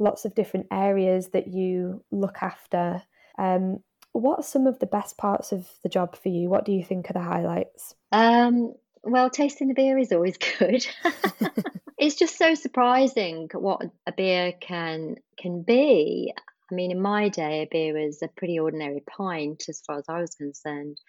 lots 0.00 0.24
of 0.24 0.34
different 0.34 0.66
areas 0.72 1.28
that 1.28 1.46
you 1.46 2.02
look 2.10 2.38
after. 2.42 3.02
Um, 3.38 3.78
what 4.12 4.40
are 4.40 4.42
some 4.42 4.66
of 4.66 4.80
the 4.80 4.86
best 4.86 5.16
parts 5.16 5.52
of 5.52 5.68
the 5.84 5.88
job 5.88 6.16
for 6.16 6.30
you? 6.30 6.48
What 6.48 6.64
do 6.64 6.72
you 6.72 6.82
think 6.82 7.08
are 7.10 7.12
the 7.12 7.20
highlights? 7.20 7.94
Um, 8.10 8.74
Well, 9.02 9.30
tasting 9.30 9.68
the 9.68 9.74
beer 9.74 9.98
is 9.98 10.12
always 10.12 10.36
good. 10.58 10.86
it's 11.98 12.16
just 12.16 12.36
so 12.36 12.54
surprising 12.54 13.48
what 13.54 13.82
a 14.06 14.12
beer 14.12 14.52
can 14.60 15.16
can 15.38 15.62
be. 15.62 16.32
I 16.70 16.74
mean, 16.74 16.90
in 16.92 17.00
my 17.00 17.28
day, 17.28 17.62
a 17.62 17.68
beer 17.70 17.94
was 17.94 18.22
a 18.22 18.28
pretty 18.28 18.58
ordinary 18.58 19.02
pint 19.08 19.64
as 19.68 19.80
far 19.80 19.98
as 19.98 20.04
I 20.08 20.20
was 20.20 20.34
concerned. 20.34 21.00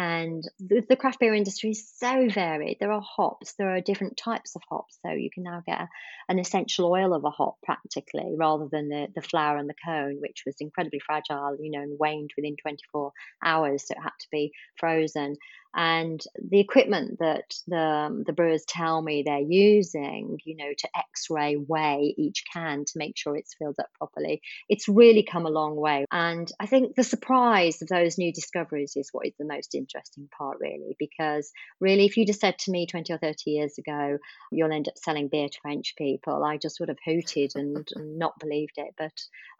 And 0.00 0.44
the, 0.60 0.94
craft 0.94 1.18
beer 1.18 1.34
industry 1.34 1.70
is 1.70 1.90
so 1.96 2.28
varied. 2.28 2.76
There 2.78 2.92
are 2.92 3.02
hops, 3.02 3.54
there 3.58 3.74
are 3.74 3.80
different 3.80 4.16
types 4.16 4.54
of 4.54 4.62
hops. 4.70 4.96
So 5.04 5.10
you 5.10 5.28
can 5.28 5.42
now 5.42 5.60
get 5.66 5.88
an 6.28 6.38
essential 6.38 6.86
oil 6.86 7.12
of 7.12 7.24
a 7.24 7.30
hop 7.30 7.56
practically 7.64 8.36
rather 8.36 8.68
than 8.70 8.88
the, 8.88 9.08
the 9.16 9.22
flower 9.22 9.56
and 9.56 9.68
the 9.68 9.74
cone, 9.84 10.18
which 10.20 10.44
was 10.46 10.54
incredibly 10.60 11.00
fragile, 11.00 11.56
you 11.60 11.72
know, 11.72 11.80
and 11.80 11.98
waned 11.98 12.30
within 12.36 12.54
24 12.62 13.10
hours. 13.44 13.88
So 13.88 13.94
it 13.94 14.00
had 14.00 14.10
to 14.20 14.28
be 14.30 14.52
frozen 14.76 15.34
and 15.78 16.20
the 16.50 16.58
equipment 16.58 17.20
that 17.20 17.54
the, 17.68 18.24
the 18.26 18.32
brewers 18.32 18.64
tell 18.66 19.00
me 19.00 19.22
they're 19.22 19.38
using, 19.38 20.40
you 20.44 20.56
know, 20.56 20.72
to 20.76 20.88
x-ray 20.96 21.54
weigh 21.54 22.12
each 22.18 22.42
can 22.52 22.84
to 22.84 22.92
make 22.98 23.16
sure 23.16 23.36
it's 23.36 23.54
filled 23.54 23.76
up 23.78 23.86
properly, 23.96 24.42
it's 24.68 24.88
really 24.88 25.22
come 25.22 25.46
a 25.46 25.50
long 25.50 25.76
way. 25.76 26.04
And 26.10 26.50
I 26.58 26.66
think 26.66 26.96
the 26.96 27.04
surprise 27.04 27.80
of 27.80 27.86
those 27.86 28.18
new 28.18 28.32
discoveries 28.32 28.94
is 28.96 29.10
what 29.12 29.28
is 29.28 29.34
the 29.38 29.44
most 29.44 29.76
interesting 29.76 30.28
part, 30.36 30.58
really, 30.60 30.96
because 30.98 31.52
really, 31.78 32.06
if 32.06 32.16
you'd 32.16 32.26
just 32.26 32.40
said 32.40 32.58
to 32.58 32.72
me 32.72 32.88
20 32.88 33.12
or 33.12 33.18
30 33.18 33.48
years 33.48 33.78
ago, 33.78 34.18
you'll 34.50 34.72
end 34.72 34.88
up 34.88 34.98
selling 34.98 35.28
beer 35.28 35.48
to 35.48 35.60
French 35.62 35.94
people, 35.96 36.42
I 36.42 36.56
just 36.56 36.80
would 36.80 36.88
have 36.88 36.98
hooted 37.04 37.52
and, 37.54 37.88
and 37.94 38.18
not 38.18 38.40
believed 38.40 38.78
it. 38.78 38.94
But 38.98 39.12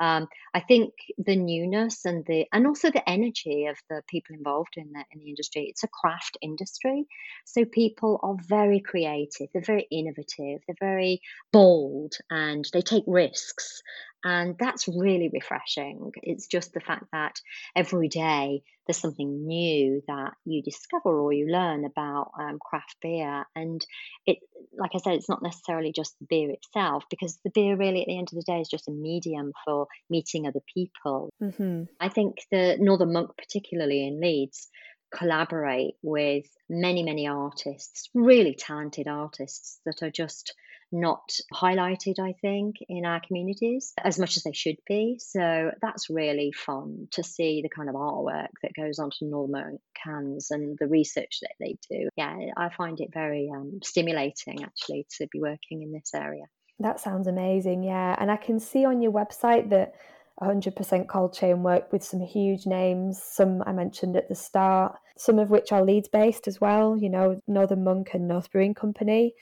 um, 0.05 0.27
I 0.53 0.59
think 0.59 0.95
the 1.17 1.37
newness 1.37 2.05
and 2.05 2.25
the 2.27 2.47
and 2.53 2.67
also 2.67 2.91
the 2.91 3.09
energy 3.09 3.67
of 3.67 3.77
the 3.89 4.03
people 4.09 4.35
involved 4.35 4.75
in 4.77 4.91
the 4.93 5.05
in 5.13 5.21
the 5.21 5.29
industry, 5.29 5.67
it's 5.69 5.85
a 5.85 5.89
craft 6.09 6.39
industry. 6.41 7.07
So 7.45 7.65
people 7.65 8.19
are 8.23 8.37
very 8.49 8.81
creative, 8.81 9.49
they're 9.53 9.63
very 9.63 9.87
innovative, 9.91 10.63
they're 10.67 10.77
very 10.81 11.21
bold, 11.53 12.15
and 12.31 12.65
they 12.73 12.81
take 12.81 13.05
risks. 13.07 13.83
And 14.25 14.57
that's 14.59 14.89
really 14.89 15.31
refreshing. 15.33 16.11
It's 16.23 16.49
just 16.49 16.73
the 16.73 16.81
fact 16.81 17.05
that 17.13 17.37
every 17.77 18.09
day 18.09 18.63
there's 18.87 18.99
something 18.99 19.47
new 19.47 20.03
that 20.09 20.33
you 20.45 20.61
discover 20.63 21.21
or 21.21 21.33
you 21.33 21.47
learn 21.47 21.85
about 21.85 22.33
um, 22.39 22.59
craft 22.59 22.97
beer. 23.01 23.45
And 23.55 23.85
it, 24.27 24.39
like 24.77 24.91
I 24.95 24.99
said, 24.99 25.13
it's 25.13 25.29
not 25.29 25.43
necessarily 25.43 25.93
just 25.95 26.19
the 26.19 26.27
beer 26.29 26.51
itself, 26.51 27.05
because 27.11 27.39
the 27.45 27.53
beer 27.55 27.77
really, 27.77 28.01
at 28.01 28.07
the 28.09 28.19
end 28.19 28.29
of 28.33 28.37
the 28.37 28.53
day, 28.53 28.61
is 28.61 28.69
just 28.69 28.89
a 28.89 28.93
medium 28.93 29.53
for 29.65 29.87
meeting 30.11 30.49
other 30.49 30.63
people. 30.75 31.31
Mm-hmm. 31.41 31.85
I 32.01 32.09
think 32.09 32.39
the 32.51 32.77
Northern 32.81 33.13
Monk, 33.13 33.31
particularly 33.39 34.05
in 34.05 34.21
Leeds, 34.21 34.69
collaborate 35.11 35.95
with 36.03 36.47
many, 36.69 37.03
many 37.03 37.27
artists, 37.27 38.09
really 38.15 38.55
talented 38.55 39.09
artists 39.09 39.81
that 39.85 40.03
are 40.03 40.11
just 40.11 40.55
not 40.91 41.39
highlighted, 41.53 42.19
I 42.19 42.35
think, 42.41 42.77
in 42.89 43.05
our 43.05 43.21
communities 43.21 43.93
as 44.03 44.19
much 44.19 44.37
as 44.37 44.45
they 44.45 44.53
should 44.53 44.79
be. 44.87 45.19
So 45.21 45.71
that's 45.83 46.09
really 46.09 46.53
fun 46.53 47.09
to 47.13 47.23
see 47.23 47.61
the 47.63 47.69
kind 47.69 47.89
of 47.89 47.95
artwork 47.95 48.49
that 48.63 48.75
goes 48.75 48.99
onto 48.99 49.27
Northern 49.27 49.79
cans 50.03 50.51
and 50.51 50.79
the 50.79 50.87
research 50.87 51.41
that 51.43 51.55
they 51.61 51.77
do. 51.91 52.09
Yeah, 52.17 52.35
I 52.57 52.71
find 52.71 53.01
it 53.01 53.11
very 53.13 53.51
um, 53.55 53.81
stimulating 53.83 54.65
actually 54.65 55.07
to 55.19 55.27
be 55.31 55.41
working 55.41 55.83
in 55.83 55.93
this 55.93 56.13
area. 56.15 56.45
That 56.81 57.01
sounds 57.01 57.27
amazing, 57.27 57.83
yeah. 57.83 58.15
And 58.19 58.31
I 58.31 58.37
can 58.37 58.61
see 58.61 58.85
on 58.85 59.03
your 59.03 59.13
website 59.13 59.71
that 59.71 59.95
100% 60.43 61.09
cold 61.09 61.35
chain 61.35 61.63
work 61.63 61.93
with 61.93 62.05
some 62.05 62.21
huge 62.21 62.67
names, 62.67 63.21
some 63.23 63.63
I 63.67 63.73
mentioned 63.73 64.17
at 64.17 64.29
the 64.29 64.35
start, 64.35 64.97
some 65.17 65.39
of 65.39 65.51
which 65.51 65.73
are 65.73 65.85
Leeds 65.85 66.09
based 66.09 66.47
as 66.47 66.61
well, 66.61 66.97
you 66.97 67.11
know, 67.11 67.41
Northern 67.49 67.83
Monk 67.85 68.11
and 68.15 68.29
North 68.29 68.51
Brewing 68.53 68.75
Company. 68.75 69.35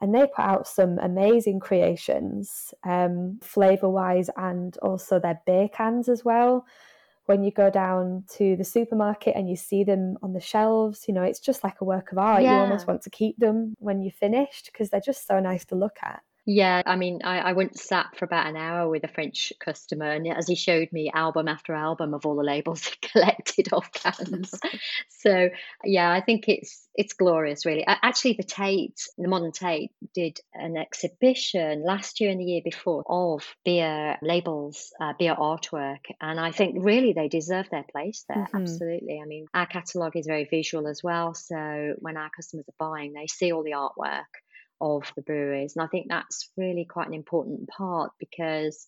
And 0.00 0.14
they 0.14 0.20
put 0.20 0.38
out 0.38 0.66
some 0.66 0.98
amazing 0.98 1.60
creations, 1.60 2.72
um, 2.84 3.38
flavour 3.42 3.90
wise, 3.90 4.30
and 4.34 4.76
also 4.78 5.18
their 5.18 5.42
beer 5.44 5.68
cans 5.68 6.08
as 6.08 6.24
well. 6.24 6.64
When 7.26 7.44
you 7.44 7.52
go 7.52 7.68
down 7.70 8.24
to 8.36 8.56
the 8.56 8.64
supermarket 8.64 9.36
and 9.36 9.48
you 9.48 9.56
see 9.56 9.84
them 9.84 10.16
on 10.22 10.32
the 10.32 10.40
shelves, 10.40 11.04
you 11.06 11.12
know, 11.12 11.22
it's 11.22 11.38
just 11.38 11.62
like 11.62 11.82
a 11.82 11.84
work 11.84 12.12
of 12.12 12.18
art. 12.18 12.42
Yeah. 12.42 12.54
You 12.54 12.60
almost 12.62 12.86
want 12.86 13.02
to 13.02 13.10
keep 13.10 13.36
them 13.36 13.74
when 13.78 14.00
you're 14.00 14.10
finished 14.10 14.70
because 14.72 14.88
they're 14.88 15.02
just 15.04 15.26
so 15.26 15.38
nice 15.38 15.66
to 15.66 15.74
look 15.74 15.98
at. 16.02 16.22
Yeah, 16.52 16.82
I 16.84 16.96
mean, 16.96 17.20
I, 17.22 17.38
I 17.38 17.52
went 17.52 17.78
sat 17.78 18.16
for 18.16 18.24
about 18.24 18.48
an 18.48 18.56
hour 18.56 18.88
with 18.88 19.04
a 19.04 19.08
French 19.08 19.52
customer, 19.64 20.10
and 20.10 20.26
as 20.26 20.48
he 20.48 20.56
showed 20.56 20.88
me 20.90 21.08
album 21.14 21.46
after 21.46 21.74
album 21.74 22.12
of 22.12 22.26
all 22.26 22.34
the 22.34 22.42
labels 22.42 22.84
he 23.02 23.08
collected 23.08 23.72
off 23.72 23.92
cans. 23.92 24.52
so 25.10 25.48
yeah, 25.84 26.10
I 26.10 26.20
think 26.20 26.48
it's 26.48 26.88
it's 26.96 27.12
glorious, 27.12 27.64
really. 27.64 27.84
Actually, 27.86 28.32
the 28.32 28.42
Tate, 28.42 29.00
the 29.16 29.28
Modern 29.28 29.52
Tate, 29.52 29.92
did 30.12 30.40
an 30.52 30.76
exhibition 30.76 31.84
last 31.84 32.20
year 32.20 32.32
and 32.32 32.40
the 32.40 32.44
year 32.44 32.62
before 32.64 33.04
of 33.06 33.46
beer 33.64 34.16
labels, 34.20 34.92
uh, 35.00 35.12
beer 35.16 35.36
artwork, 35.36 36.06
and 36.20 36.40
I 36.40 36.50
think 36.50 36.78
really 36.80 37.12
they 37.12 37.28
deserve 37.28 37.70
their 37.70 37.84
place 37.92 38.24
there. 38.28 38.38
Mm-hmm. 38.38 38.56
Absolutely. 38.56 39.20
I 39.22 39.26
mean, 39.26 39.46
our 39.54 39.66
catalogue 39.66 40.16
is 40.16 40.26
very 40.26 40.48
visual 40.50 40.88
as 40.88 41.00
well, 41.00 41.32
so 41.32 41.94
when 42.00 42.16
our 42.16 42.30
customers 42.34 42.66
are 42.68 42.90
buying, 42.90 43.12
they 43.12 43.28
see 43.28 43.52
all 43.52 43.62
the 43.62 43.70
artwork 43.70 44.24
of 44.80 45.10
the 45.16 45.22
breweries. 45.22 45.76
And 45.76 45.84
I 45.84 45.88
think 45.88 46.08
that's 46.08 46.50
really 46.56 46.84
quite 46.84 47.08
an 47.08 47.14
important 47.14 47.68
part 47.68 48.12
because 48.18 48.86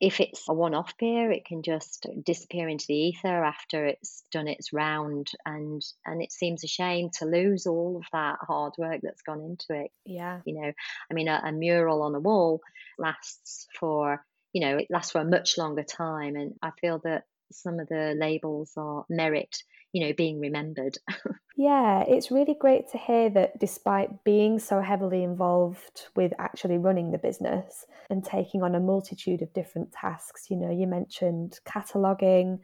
if 0.00 0.20
it's 0.20 0.46
a 0.48 0.52
one 0.52 0.74
off 0.74 0.96
beer, 0.98 1.30
it 1.30 1.46
can 1.46 1.62
just 1.62 2.06
disappear 2.22 2.68
into 2.68 2.86
the 2.86 2.94
ether 2.94 3.42
after 3.42 3.86
it's 3.86 4.24
done 4.30 4.46
its 4.46 4.72
round 4.72 5.30
and 5.46 5.82
and 6.04 6.22
it 6.22 6.32
seems 6.32 6.64
a 6.64 6.68
shame 6.68 7.08
to 7.18 7.24
lose 7.24 7.66
all 7.66 7.96
of 7.96 8.04
that 8.12 8.36
hard 8.42 8.74
work 8.76 9.00
that's 9.02 9.22
gone 9.22 9.40
into 9.40 9.84
it. 9.84 9.90
Yeah. 10.04 10.40
You 10.44 10.60
know, 10.60 10.72
I 11.10 11.14
mean 11.14 11.28
a, 11.28 11.40
a 11.44 11.52
mural 11.52 12.02
on 12.02 12.14
a 12.14 12.20
wall 12.20 12.60
lasts 12.98 13.66
for 13.78 14.22
you 14.52 14.60
know, 14.60 14.76
it 14.78 14.86
lasts 14.90 15.12
for 15.12 15.20
a 15.20 15.24
much 15.24 15.58
longer 15.58 15.82
time 15.82 16.36
and 16.36 16.54
I 16.62 16.70
feel 16.80 16.98
that 17.04 17.24
some 17.52 17.78
of 17.78 17.88
the 17.88 18.14
labels 18.18 18.72
are 18.76 19.04
merit 19.08 19.62
you 19.92 20.06
know 20.06 20.12
being 20.12 20.40
remembered. 20.40 20.98
Yeah 21.58 22.04
it's 22.06 22.30
really 22.30 22.54
great 22.60 22.90
to 22.92 22.98
hear 22.98 23.30
that 23.30 23.58
despite 23.58 24.24
being 24.24 24.58
so 24.58 24.82
heavily 24.82 25.22
involved 25.22 26.08
with 26.14 26.34
actually 26.38 26.76
running 26.76 27.12
the 27.12 27.18
business 27.18 27.86
and 28.10 28.22
taking 28.22 28.62
on 28.62 28.74
a 28.74 28.80
multitude 28.80 29.40
of 29.40 29.54
different 29.54 29.90
tasks 29.90 30.48
you 30.50 30.56
know 30.58 30.70
you 30.70 30.86
mentioned 30.86 31.58
cataloging 31.66 32.58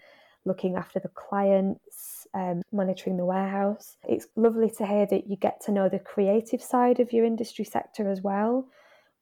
looking 0.45 0.77
after 0.77 1.01
the 1.01 1.09
clients 1.09 2.27
um, 2.35 2.63
monitoring 2.73 3.17
the 3.17 3.25
warehouse. 3.25 3.97
It's 4.09 4.27
lovely 4.37 4.71
to 4.79 4.87
hear 4.87 5.07
that 5.07 5.27
you 5.29 5.37
get 5.37 5.61
to 5.63 5.73
know 5.73 5.89
the 5.89 5.99
creative 5.99 6.63
side 6.63 7.01
of 7.01 7.13
your 7.13 7.25
industry 7.25 7.65
sector 7.65 8.11
as 8.11 8.23
well 8.23 8.67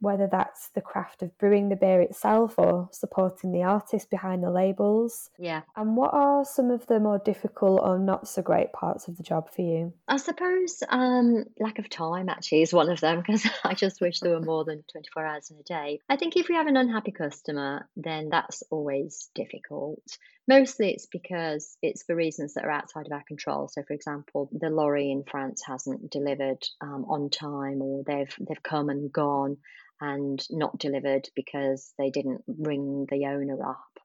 whether 0.00 0.26
that's 0.30 0.70
the 0.70 0.80
craft 0.80 1.22
of 1.22 1.36
brewing 1.38 1.68
the 1.68 1.76
beer 1.76 2.00
itself 2.00 2.54
or 2.58 2.88
supporting 2.92 3.52
the 3.52 3.62
artist 3.62 4.10
behind 4.10 4.42
the 4.42 4.50
labels. 4.50 5.30
Yeah. 5.38 5.62
And 5.76 5.96
what 5.96 6.12
are 6.12 6.44
some 6.44 6.70
of 6.70 6.86
the 6.86 6.98
more 7.00 7.18
difficult 7.18 7.80
or 7.82 7.98
not 7.98 8.26
so 8.26 8.42
great 8.42 8.72
parts 8.72 9.08
of 9.08 9.16
the 9.16 9.22
job 9.22 9.50
for 9.54 9.62
you? 9.62 9.92
I 10.08 10.16
suppose 10.16 10.82
um, 10.88 11.44
lack 11.58 11.78
of 11.78 11.88
time 11.88 12.28
actually 12.28 12.62
is 12.62 12.72
one 12.72 12.90
of 12.90 13.00
them 13.00 13.18
because 13.18 13.46
I 13.64 13.74
just 13.74 14.00
wish 14.00 14.20
there 14.20 14.32
were 14.32 14.44
more 14.44 14.64
than 14.64 14.84
24 14.90 15.26
hours 15.26 15.50
in 15.50 15.58
a 15.58 15.62
day. 15.62 16.00
I 16.08 16.16
think 16.16 16.36
if 16.36 16.48
we 16.48 16.54
have 16.54 16.66
an 16.66 16.76
unhappy 16.76 17.12
customer, 17.12 17.88
then 17.96 18.28
that's 18.30 18.62
always 18.70 19.30
difficult. 19.34 20.02
Mostly 20.48 20.90
it's 20.90 21.06
because 21.06 21.76
it's 21.82 22.02
for 22.02 22.16
reasons 22.16 22.54
that 22.54 22.64
are 22.64 22.70
outside 22.70 23.06
of 23.06 23.12
our 23.12 23.22
control. 23.26 23.68
So, 23.68 23.82
for 23.86 23.92
example, 23.92 24.48
the 24.52 24.70
lorry 24.70 25.10
in 25.10 25.22
France 25.24 25.62
hasn't 25.64 26.10
delivered 26.10 26.62
um, 26.80 27.04
on 27.08 27.30
time, 27.30 27.82
or 27.82 28.02
they've 28.04 28.34
they've 28.40 28.62
come 28.62 28.88
and 28.88 29.12
gone 29.12 29.58
and 30.00 30.44
not 30.50 30.78
delivered 30.78 31.28
because 31.36 31.92
they 31.98 32.10
didn't 32.10 32.42
ring 32.46 33.06
the 33.10 33.26
owner 33.26 33.62
up. 33.64 34.00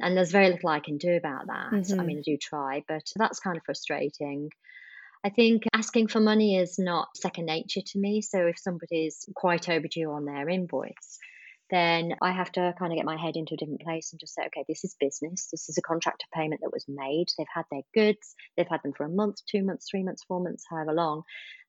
And 0.00 0.16
there's 0.16 0.32
very 0.32 0.50
little 0.50 0.70
I 0.70 0.80
can 0.80 0.98
do 0.98 1.14
about 1.14 1.46
that. 1.46 1.70
Mm-hmm. 1.70 2.00
I 2.00 2.04
mean, 2.04 2.18
I 2.18 2.22
do 2.24 2.36
try, 2.36 2.82
but 2.88 3.04
that's 3.16 3.38
kind 3.38 3.56
of 3.56 3.62
frustrating. 3.64 4.50
I 5.24 5.30
think 5.30 5.64
asking 5.72 6.08
for 6.08 6.20
money 6.20 6.58
is 6.58 6.78
not 6.78 7.16
second 7.16 7.46
nature 7.46 7.80
to 7.80 7.98
me. 7.98 8.20
So 8.20 8.46
if 8.46 8.58
somebody's 8.58 9.24
quite 9.34 9.68
overdue 9.68 10.10
on 10.10 10.24
their 10.24 10.48
invoice, 10.48 11.18
then 11.70 12.14
I 12.20 12.32
have 12.32 12.52
to 12.52 12.74
kind 12.78 12.92
of 12.92 12.96
get 12.96 13.06
my 13.06 13.16
head 13.16 13.36
into 13.36 13.54
a 13.54 13.56
different 13.56 13.82
place 13.82 14.12
and 14.12 14.20
just 14.20 14.34
say, 14.34 14.42
okay, 14.46 14.64
this 14.68 14.84
is 14.84 14.96
business. 15.00 15.48
This 15.50 15.68
is 15.68 15.78
a 15.78 15.82
contractor 15.82 16.26
payment 16.32 16.60
that 16.62 16.72
was 16.72 16.84
made. 16.88 17.26
They've 17.36 17.46
had 17.52 17.64
their 17.70 17.82
goods. 17.94 18.34
They've 18.56 18.68
had 18.68 18.82
them 18.82 18.92
for 18.92 19.04
a 19.04 19.08
month, 19.08 19.36
two 19.50 19.64
months, 19.64 19.86
three 19.90 20.02
months, 20.02 20.24
four 20.24 20.40
months, 20.40 20.64
however 20.68 20.92
long 20.92 21.22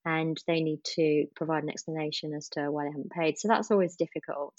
and 0.05 0.37
they 0.45 0.61
need 0.61 0.83
to 0.83 1.25
provide 1.35 1.63
an 1.63 1.69
explanation 1.69 2.33
as 2.35 2.47
to 2.49 2.71
why 2.71 2.83
they 2.83 2.91
haven't 2.91 3.11
paid. 3.11 3.39
So 3.39 3.47
that's 3.47 3.71
always 3.71 3.95
difficult, 3.95 4.53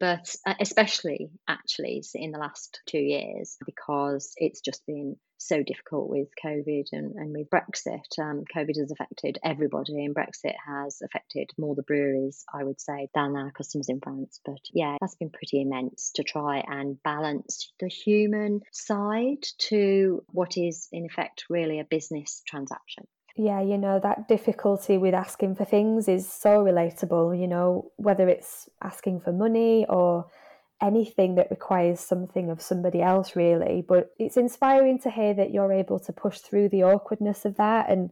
but 0.00 0.34
uh, 0.44 0.54
especially 0.60 1.30
actually 1.46 2.02
in 2.14 2.32
the 2.32 2.38
last 2.38 2.80
two 2.86 2.98
years 2.98 3.56
because 3.64 4.32
it's 4.36 4.60
just 4.60 4.84
been 4.86 5.16
so 5.38 5.62
difficult 5.62 6.10
with 6.10 6.28
COVID 6.44 6.86
and, 6.92 7.14
and 7.14 7.32
with 7.32 7.48
Brexit. 7.50 8.18
Um, 8.20 8.44
COVID 8.54 8.76
has 8.78 8.90
affected 8.90 9.38
everybody, 9.44 10.04
and 10.04 10.14
Brexit 10.14 10.54
has 10.66 11.00
affected 11.02 11.50
more 11.56 11.74
the 11.74 11.82
breweries, 11.82 12.44
I 12.52 12.64
would 12.64 12.80
say, 12.80 13.08
than 13.14 13.36
our 13.36 13.50
customers 13.52 13.88
in 13.88 14.00
France. 14.00 14.40
But 14.44 14.60
yeah, 14.72 14.96
that's 15.00 15.14
been 15.16 15.30
pretty 15.30 15.62
immense 15.62 16.10
to 16.16 16.22
try 16.22 16.62
and 16.66 17.02
balance 17.02 17.72
the 17.80 17.88
human 17.88 18.60
side 18.72 19.44
to 19.70 20.22
what 20.28 20.56
is, 20.56 20.88
in 20.92 21.06
effect, 21.06 21.44
really 21.48 21.80
a 21.80 21.84
business 21.84 22.42
transaction. 22.46 23.06
Yeah, 23.36 23.60
you 23.62 23.78
know, 23.78 24.00
that 24.00 24.26
difficulty 24.26 24.98
with 24.98 25.14
asking 25.14 25.54
for 25.54 25.64
things 25.64 26.08
is 26.08 26.28
so 26.30 26.64
relatable, 26.64 27.40
you 27.40 27.46
know, 27.46 27.92
whether 27.94 28.28
it's 28.28 28.68
asking 28.82 29.20
for 29.20 29.32
money 29.32 29.86
or 29.88 30.26
anything 30.80 31.34
that 31.34 31.50
requires 31.50 32.00
something 32.00 32.50
of 32.50 32.62
somebody 32.62 33.02
else, 33.02 33.34
really. 33.34 33.84
But 33.86 34.10
it's 34.18 34.36
inspiring 34.36 34.98
to 35.00 35.10
hear 35.10 35.34
that 35.34 35.52
you're 35.52 35.72
able 35.72 35.98
to 36.00 36.12
push 36.12 36.38
through 36.38 36.68
the 36.68 36.84
awkwardness 36.84 37.44
of 37.44 37.56
that 37.56 37.90
and 37.90 38.10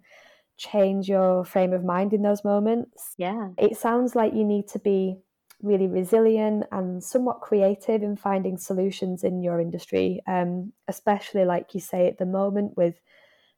change 0.57 1.09
your 1.09 1.45
frame 1.45 1.73
of 1.73 1.85
mind 1.85 2.13
in 2.13 2.23
those 2.23 2.45
moments. 2.45 3.15
Yeah. 3.19 3.51
It 3.59 3.77
sounds 3.77 4.15
like 4.15 4.35
you 4.35 4.45
need 4.45 4.69
to 4.69 4.79
be 4.79 5.19
really 5.63 5.87
resilient 5.87 6.65
and 6.73 7.03
somewhat 7.03 7.41
creative 7.41 8.03
in 8.03 8.17
finding 8.17 8.59
solutions 8.59 9.25
in 9.25 9.43
your 9.43 9.61
industry, 9.61 10.21
um, 10.27 10.73
especially 10.89 11.45
like 11.45 11.75
you 11.75 11.81
say 11.81 12.07
at 12.07 12.19
the 12.19 12.27
moment 12.27 12.77
with 12.77 12.95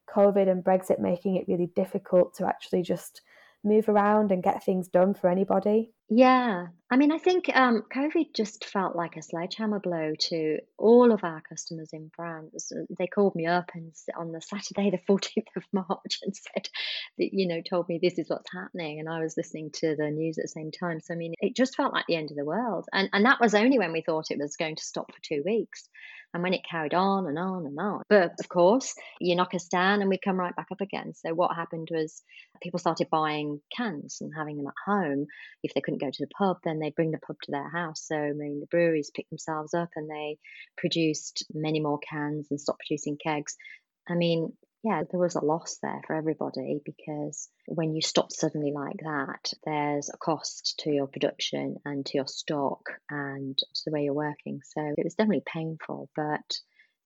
COVID 0.08 0.48
and 0.48 0.64
Brexit 0.64 1.00
making 1.00 1.36
it 1.36 1.46
really 1.48 1.70
difficult 1.74 2.34
to 2.36 2.46
actually 2.46 2.82
just 2.82 3.22
move 3.64 3.88
around 3.88 4.30
and 4.30 4.42
get 4.42 4.64
things 4.64 4.88
done 4.88 5.14
for 5.14 5.28
anybody. 5.28 5.92
Yeah, 6.10 6.68
I 6.90 6.96
mean, 6.96 7.12
I 7.12 7.18
think 7.18 7.50
um, 7.54 7.82
COVID 7.94 8.34
just 8.34 8.64
felt 8.64 8.96
like 8.96 9.16
a 9.16 9.22
sledgehammer 9.22 9.78
blow 9.78 10.14
to 10.30 10.58
all 10.78 11.12
of 11.12 11.22
our 11.22 11.42
customers 11.42 11.90
in 11.92 12.10
France. 12.16 12.72
They 12.98 13.06
called 13.06 13.34
me 13.34 13.44
up 13.46 13.72
and 13.74 13.92
on 14.18 14.32
the 14.32 14.40
Saturday, 14.40 14.90
the 15.06 15.12
14th 15.12 15.54
of 15.56 15.64
March, 15.74 16.20
and 16.22 16.34
said, 16.34 16.68
that, 17.18 17.28
you 17.34 17.46
know, 17.46 17.60
told 17.60 17.90
me 17.90 17.98
this 18.02 18.18
is 18.18 18.30
what's 18.30 18.50
happening. 18.50 19.00
And 19.00 19.08
I 19.08 19.20
was 19.20 19.36
listening 19.36 19.70
to 19.74 19.96
the 19.96 20.10
news 20.10 20.38
at 20.38 20.44
the 20.44 20.48
same 20.48 20.70
time. 20.70 21.00
So, 21.00 21.12
I 21.12 21.18
mean, 21.18 21.34
it 21.40 21.54
just 21.54 21.76
felt 21.76 21.92
like 21.92 22.06
the 22.08 22.16
end 22.16 22.30
of 22.30 22.38
the 22.38 22.44
world. 22.44 22.86
And, 22.90 23.10
and 23.12 23.26
that 23.26 23.40
was 23.40 23.54
only 23.54 23.78
when 23.78 23.92
we 23.92 24.00
thought 24.00 24.30
it 24.30 24.38
was 24.40 24.56
going 24.56 24.76
to 24.76 24.84
stop 24.84 25.12
for 25.12 25.20
two 25.22 25.42
weeks. 25.44 25.90
And 26.34 26.42
when 26.42 26.52
it 26.52 26.60
carried 26.70 26.92
on 26.92 27.26
and 27.26 27.38
on 27.38 27.64
and 27.66 27.78
on. 27.78 28.02
But 28.10 28.32
of 28.38 28.48
course, 28.50 28.94
you 29.18 29.34
knock 29.34 29.54
us 29.54 29.66
down 29.66 30.02
and 30.02 30.10
we 30.10 30.18
come 30.18 30.36
right 30.36 30.54
back 30.54 30.66
up 30.70 30.82
again. 30.82 31.14
So 31.14 31.32
what 31.32 31.56
happened 31.56 31.88
was 31.90 32.22
people 32.62 32.78
started 32.78 33.08
buying 33.10 33.62
cans 33.74 34.18
and 34.20 34.30
having 34.36 34.58
them 34.58 34.66
at 34.66 34.74
home. 34.92 35.26
If 35.62 35.72
they 35.72 35.80
couldn't 35.80 35.97
go 35.98 36.10
to 36.10 36.24
the 36.24 36.30
pub, 36.38 36.58
then 36.64 36.78
they'd 36.78 36.94
bring 36.94 37.10
the 37.10 37.18
pub 37.18 37.36
to 37.42 37.50
their 37.50 37.68
house. 37.70 38.06
So 38.06 38.16
I 38.16 38.32
mean, 38.32 38.60
the 38.60 38.66
breweries 38.66 39.10
picked 39.14 39.30
themselves 39.30 39.74
up 39.74 39.90
and 39.96 40.08
they 40.08 40.38
produced 40.76 41.44
many 41.52 41.80
more 41.80 41.98
cans 41.98 42.48
and 42.50 42.60
stopped 42.60 42.80
producing 42.86 43.18
kegs. 43.22 43.56
I 44.08 44.14
mean, 44.14 44.52
yeah, 44.84 45.02
there 45.10 45.20
was 45.20 45.34
a 45.34 45.44
loss 45.44 45.78
there 45.82 46.00
for 46.06 46.14
everybody 46.14 46.80
because 46.84 47.48
when 47.66 47.94
you 47.94 48.00
stop 48.00 48.32
suddenly 48.32 48.72
like 48.72 49.00
that, 49.02 49.52
there's 49.64 50.08
a 50.08 50.16
cost 50.18 50.76
to 50.80 50.90
your 50.90 51.08
production 51.08 51.76
and 51.84 52.06
to 52.06 52.18
your 52.18 52.28
stock 52.28 52.88
and 53.10 53.58
to 53.58 53.82
the 53.84 53.92
way 53.92 54.04
you're 54.04 54.14
working. 54.14 54.60
So 54.64 54.94
it 54.96 55.04
was 55.04 55.14
definitely 55.14 55.42
painful, 55.52 56.08
but 56.14 56.58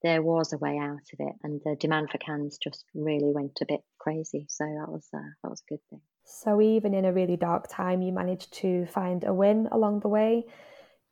there 0.02 0.22
was 0.22 0.52
a 0.52 0.58
way 0.58 0.78
out 0.78 0.90
of 1.12 1.20
it, 1.20 1.34
and 1.42 1.60
the 1.64 1.76
demand 1.76 2.10
for 2.10 2.18
cans 2.18 2.58
just 2.62 2.84
really 2.94 3.32
went 3.32 3.58
a 3.62 3.66
bit 3.66 3.80
crazy. 3.98 4.46
So 4.48 4.64
that 4.64 4.90
was 4.90 5.08
uh, 5.14 5.30
that 5.42 5.48
was 5.48 5.62
a 5.66 5.72
good 5.72 5.80
thing. 5.90 6.00
So 6.24 6.60
even 6.60 6.94
in 6.94 7.04
a 7.04 7.12
really 7.12 7.36
dark 7.36 7.68
time, 7.68 8.02
you 8.02 8.12
managed 8.12 8.52
to 8.54 8.86
find 8.86 9.24
a 9.24 9.34
win 9.34 9.68
along 9.70 10.00
the 10.00 10.08
way, 10.08 10.44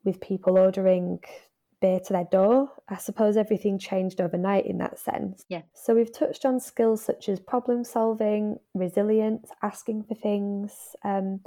with 0.04 0.20
people 0.20 0.58
ordering 0.58 1.20
beer 1.80 2.00
to 2.00 2.12
their 2.12 2.28
door. 2.30 2.70
I 2.88 2.96
suppose 2.96 3.36
everything 3.36 3.78
changed 3.78 4.20
overnight 4.20 4.66
in 4.66 4.78
that 4.78 4.98
sense. 4.98 5.44
Yeah. 5.48 5.62
So 5.74 5.94
we've 5.94 6.12
touched 6.12 6.44
on 6.44 6.60
skills 6.60 7.02
such 7.02 7.28
as 7.28 7.40
problem 7.40 7.84
solving, 7.84 8.58
resilience, 8.74 9.50
asking 9.62 10.04
for 10.04 10.14
things. 10.14 10.72
Um, 11.04 11.40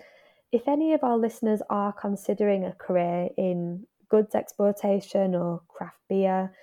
if 0.51 0.67
any 0.67 0.93
of 0.93 1.03
our 1.03 1.17
listeners 1.17 1.61
are 1.69 1.93
considering 1.93 2.65
a 2.65 2.73
career 2.73 3.29
in 3.37 3.85
goods 4.09 4.35
exportation 4.35 5.35
or 5.35 5.61
craft 5.67 5.97
beer, 6.09 6.53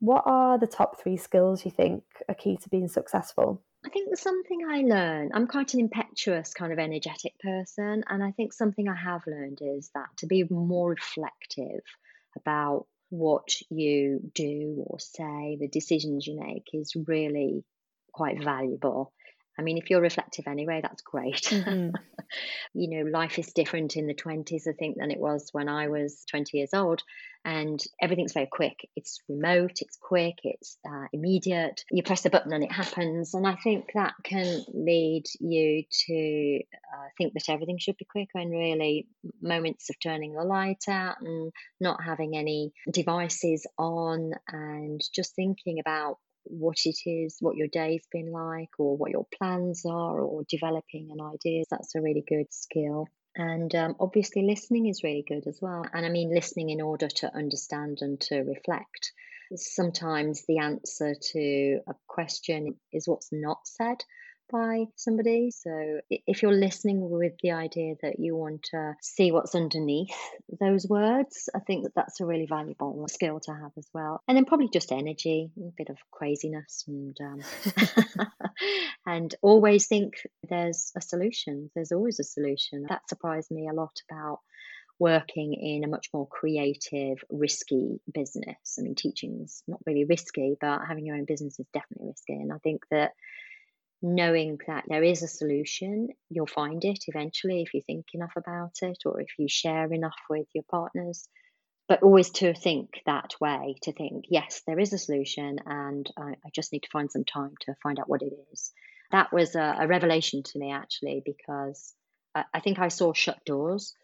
what 0.00 0.22
are 0.26 0.58
the 0.58 0.66
top 0.66 1.00
three 1.00 1.16
skills 1.16 1.64
you 1.64 1.70
think 1.70 2.02
are 2.28 2.34
key 2.34 2.56
to 2.58 2.68
being 2.68 2.88
successful? 2.88 3.62
I 3.86 3.88
think 3.88 4.16
something 4.16 4.62
I 4.68 4.80
learned, 4.80 5.30
I'm 5.32 5.46
quite 5.46 5.74
an 5.74 5.80
impetuous, 5.80 6.52
kind 6.54 6.72
of 6.72 6.78
energetic 6.80 7.38
person. 7.38 8.02
And 8.08 8.20
I 8.20 8.32
think 8.32 8.52
something 8.52 8.88
I 8.88 8.96
have 8.96 9.22
learned 9.28 9.60
is 9.62 9.90
that 9.94 10.08
to 10.18 10.26
be 10.26 10.42
more 10.50 10.90
reflective 10.90 11.82
about 12.36 12.86
what 13.10 13.48
you 13.70 14.18
do 14.34 14.82
or 14.84 14.98
say, 14.98 15.56
the 15.60 15.68
decisions 15.68 16.26
you 16.26 16.36
make 16.36 16.66
is 16.72 16.96
really 17.06 17.62
quite 18.12 18.42
valuable. 18.42 19.12
I 19.58 19.62
mean, 19.62 19.78
if 19.78 19.90
you're 19.90 20.00
reflective 20.00 20.46
anyway, 20.46 20.80
that's 20.82 21.02
great. 21.02 21.52
Mm-hmm. 21.66 21.96
you 22.74 22.90
know, 22.90 23.10
life 23.10 23.38
is 23.38 23.52
different 23.52 23.96
in 23.96 24.06
the 24.06 24.14
20s, 24.14 24.68
I 24.68 24.72
think, 24.72 24.98
than 24.98 25.10
it 25.10 25.18
was 25.18 25.48
when 25.52 25.68
I 25.68 25.88
was 25.88 26.24
20 26.30 26.56
years 26.56 26.70
old. 26.74 27.02
And 27.44 27.82
everything's 28.00 28.32
very 28.32 28.48
quick. 28.50 28.88
It's 28.96 29.20
remote, 29.28 29.78
it's 29.80 29.96
quick, 29.96 30.34
it's 30.42 30.76
uh, 30.84 31.06
immediate. 31.12 31.84
You 31.90 32.02
press 32.02 32.24
a 32.26 32.30
button 32.30 32.52
and 32.52 32.64
it 32.64 32.72
happens. 32.72 33.34
And 33.34 33.46
I 33.46 33.54
think 33.54 33.90
that 33.94 34.14
can 34.24 34.64
lead 34.74 35.24
you 35.40 35.84
to 36.06 36.60
uh, 36.92 37.08
think 37.16 37.34
that 37.34 37.48
everything 37.48 37.78
should 37.78 37.96
be 37.96 38.04
quick 38.04 38.28
and 38.34 38.50
really 38.50 39.06
moments 39.40 39.88
of 39.90 39.96
turning 40.00 40.34
the 40.34 40.42
light 40.42 40.84
out 40.88 41.16
and 41.20 41.52
not 41.80 42.02
having 42.04 42.36
any 42.36 42.72
devices 42.92 43.66
on 43.78 44.32
and 44.48 45.00
just 45.14 45.34
thinking 45.36 45.78
about 45.78 46.18
what 46.46 46.78
it 46.84 46.98
is, 47.06 47.36
what 47.40 47.56
your 47.56 47.68
day's 47.68 48.06
been 48.12 48.30
like, 48.32 48.70
or 48.78 48.96
what 48.96 49.10
your 49.10 49.26
plans 49.38 49.84
are, 49.84 50.20
or 50.20 50.44
developing 50.48 51.10
an 51.10 51.20
idea. 51.20 51.64
That's 51.70 51.94
a 51.94 52.00
really 52.00 52.24
good 52.26 52.52
skill. 52.52 53.08
And 53.36 53.74
um, 53.74 53.96
obviously, 54.00 54.42
listening 54.42 54.86
is 54.86 55.04
really 55.04 55.24
good 55.26 55.46
as 55.46 55.58
well. 55.60 55.84
And 55.92 56.06
I 56.06 56.08
mean, 56.08 56.34
listening 56.34 56.70
in 56.70 56.80
order 56.80 57.08
to 57.08 57.34
understand 57.34 57.98
and 58.00 58.20
to 58.22 58.40
reflect. 58.40 59.12
Sometimes 59.54 60.44
the 60.48 60.58
answer 60.58 61.14
to 61.32 61.80
a 61.86 61.94
question 62.08 62.74
is 62.92 63.06
what's 63.06 63.28
not 63.30 63.58
said 63.64 64.02
by 64.50 64.86
somebody. 64.96 65.50
So 65.50 66.00
if 66.10 66.42
you're 66.42 66.52
listening 66.52 67.10
with 67.10 67.32
the 67.42 67.52
idea 67.52 67.94
that 68.02 68.18
you 68.18 68.36
want 68.36 68.64
to 68.70 68.94
see 69.00 69.32
what's 69.32 69.54
underneath 69.54 70.14
those 70.60 70.86
words, 70.86 71.48
I 71.54 71.60
think 71.60 71.84
that 71.84 71.94
that's 71.94 72.20
a 72.20 72.26
really 72.26 72.46
valuable 72.46 73.06
skill 73.08 73.40
to 73.40 73.52
have 73.52 73.72
as 73.76 73.88
well. 73.92 74.22
And 74.28 74.36
then 74.36 74.44
probably 74.44 74.68
just 74.72 74.92
energy, 74.92 75.50
a 75.58 75.70
bit 75.76 75.90
of 75.90 75.98
craziness, 76.10 76.84
and 76.86 77.16
um, 77.20 77.40
and 79.06 79.34
always 79.42 79.86
think 79.86 80.14
there's 80.48 80.92
a 80.96 81.00
solution. 81.00 81.70
There's 81.74 81.92
always 81.92 82.20
a 82.20 82.24
solution. 82.24 82.86
That 82.88 83.08
surprised 83.08 83.50
me 83.50 83.68
a 83.68 83.74
lot 83.74 84.00
about 84.10 84.40
working 84.98 85.54
in 85.54 85.84
a 85.84 85.88
much 85.88 86.08
more 86.12 86.26
creative, 86.26 87.22
risky 87.30 88.00
business. 88.12 88.78
I 88.78 88.82
mean, 88.82 88.94
teaching's 88.94 89.62
not 89.68 89.80
really 89.86 90.04
risky, 90.04 90.56
but 90.60 90.80
having 90.86 91.06
your 91.06 91.16
own 91.16 91.26
business 91.26 91.58
is 91.58 91.66
definitely 91.72 92.08
risky. 92.08 92.34
And 92.34 92.52
I 92.52 92.58
think 92.58 92.82
that 92.90 93.12
knowing 94.02 94.58
that 94.66 94.84
there 94.88 95.02
is 95.02 95.22
a 95.22 95.28
solution, 95.28 96.08
you'll 96.30 96.46
find 96.46 96.84
it 96.84 97.04
eventually 97.06 97.62
if 97.62 97.74
you 97.74 97.82
think 97.82 98.06
enough 98.14 98.34
about 98.36 98.74
it 98.82 98.98
or 99.04 99.20
if 99.20 99.28
you 99.38 99.48
share 99.48 99.92
enough 99.92 100.16
with 100.28 100.46
your 100.54 100.64
partners. 100.70 101.28
But 101.88 102.02
always 102.02 102.30
to 102.30 102.52
think 102.52 103.00
that 103.06 103.34
way, 103.40 103.76
to 103.82 103.92
think, 103.92 104.24
yes, 104.28 104.62
there 104.66 104.78
is 104.78 104.92
a 104.92 104.98
solution, 104.98 105.60
and 105.64 106.10
I, 106.18 106.30
I 106.44 106.50
just 106.52 106.72
need 106.72 106.82
to 106.82 106.90
find 106.90 107.10
some 107.10 107.24
time 107.24 107.54
to 107.60 107.76
find 107.80 108.00
out 108.00 108.08
what 108.08 108.22
it 108.22 108.32
is. 108.52 108.72
That 109.12 109.32
was 109.32 109.54
a, 109.54 109.76
a 109.80 109.86
revelation 109.86 110.42
to 110.42 110.58
me, 110.58 110.72
actually, 110.72 111.22
because 111.24 111.94
I, 112.34 112.44
I 112.52 112.60
think 112.60 112.80
I 112.80 112.88
saw 112.88 113.12
shut 113.12 113.44
doors 113.44 113.94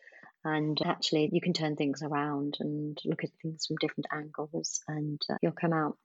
and 0.44 0.78
actually 0.84 1.30
you 1.32 1.40
can 1.40 1.52
turn 1.52 1.76
things 1.76 2.02
around 2.02 2.56
and 2.60 2.98
look 3.04 3.24
at 3.24 3.30
things 3.40 3.66
from 3.66 3.76
different 3.76 4.06
angles 4.12 4.80
and 4.88 5.20
uh, 5.30 5.36
you'll 5.42 5.52
come 5.52 5.72
out 5.72 5.96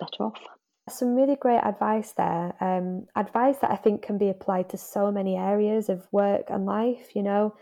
better 0.00 0.24
off 0.24 0.40
some 0.88 1.14
really 1.14 1.36
great 1.36 1.60
advice 1.60 2.12
there. 2.12 2.54
Um, 2.60 3.06
advice 3.14 3.58
that 3.58 3.70
I 3.70 3.76
think 3.76 4.02
can 4.02 4.18
be 4.18 4.28
applied 4.28 4.68
to 4.70 4.76
so 4.76 5.12
many 5.12 5.36
areas 5.36 5.88
of 5.88 6.06
work 6.12 6.46
and 6.48 6.66
life. 6.66 7.14
You 7.14 7.22
know, 7.22 7.54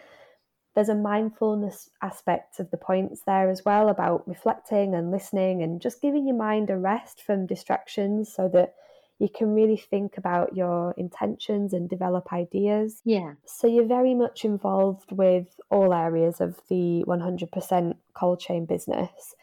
there's 0.74 0.88
a 0.88 0.94
mindfulness 0.94 1.90
aspect 2.02 2.61
of 2.61 2.70
the 2.70 2.76
points 2.76 3.22
there 3.26 3.50
as 3.50 3.64
well 3.64 3.88
about 3.88 4.26
reflecting 4.26 4.94
and 4.94 5.11
listening 5.11 5.62
and 5.62 5.80
just 5.80 6.00
giving 6.00 6.26
your 6.26 6.37
mind 6.37 6.70
a 6.70 6.76
rest 6.76 7.22
from 7.22 7.46
distractions 7.46 8.33
so 8.33 8.48
that 8.48 8.74
you 9.18 9.28
can 9.28 9.54
really 9.54 9.76
think 9.76 10.16
about 10.16 10.56
your 10.56 10.94
intentions 10.96 11.74
and 11.74 11.90
develop 11.90 12.33
ideas. 12.33 13.02
Yeah. 13.04 13.35
So 13.44 13.66
you're 13.66 13.85
very 13.85 14.14
much 14.14 14.46
involved 14.46 15.12
with 15.12 15.61
all 15.70 15.92
areas 15.92 16.40
of 16.40 16.59
the 16.70 17.04
100% 17.06 17.96
cold 18.14 18.40
chain 18.40 18.64
business. 18.64 19.35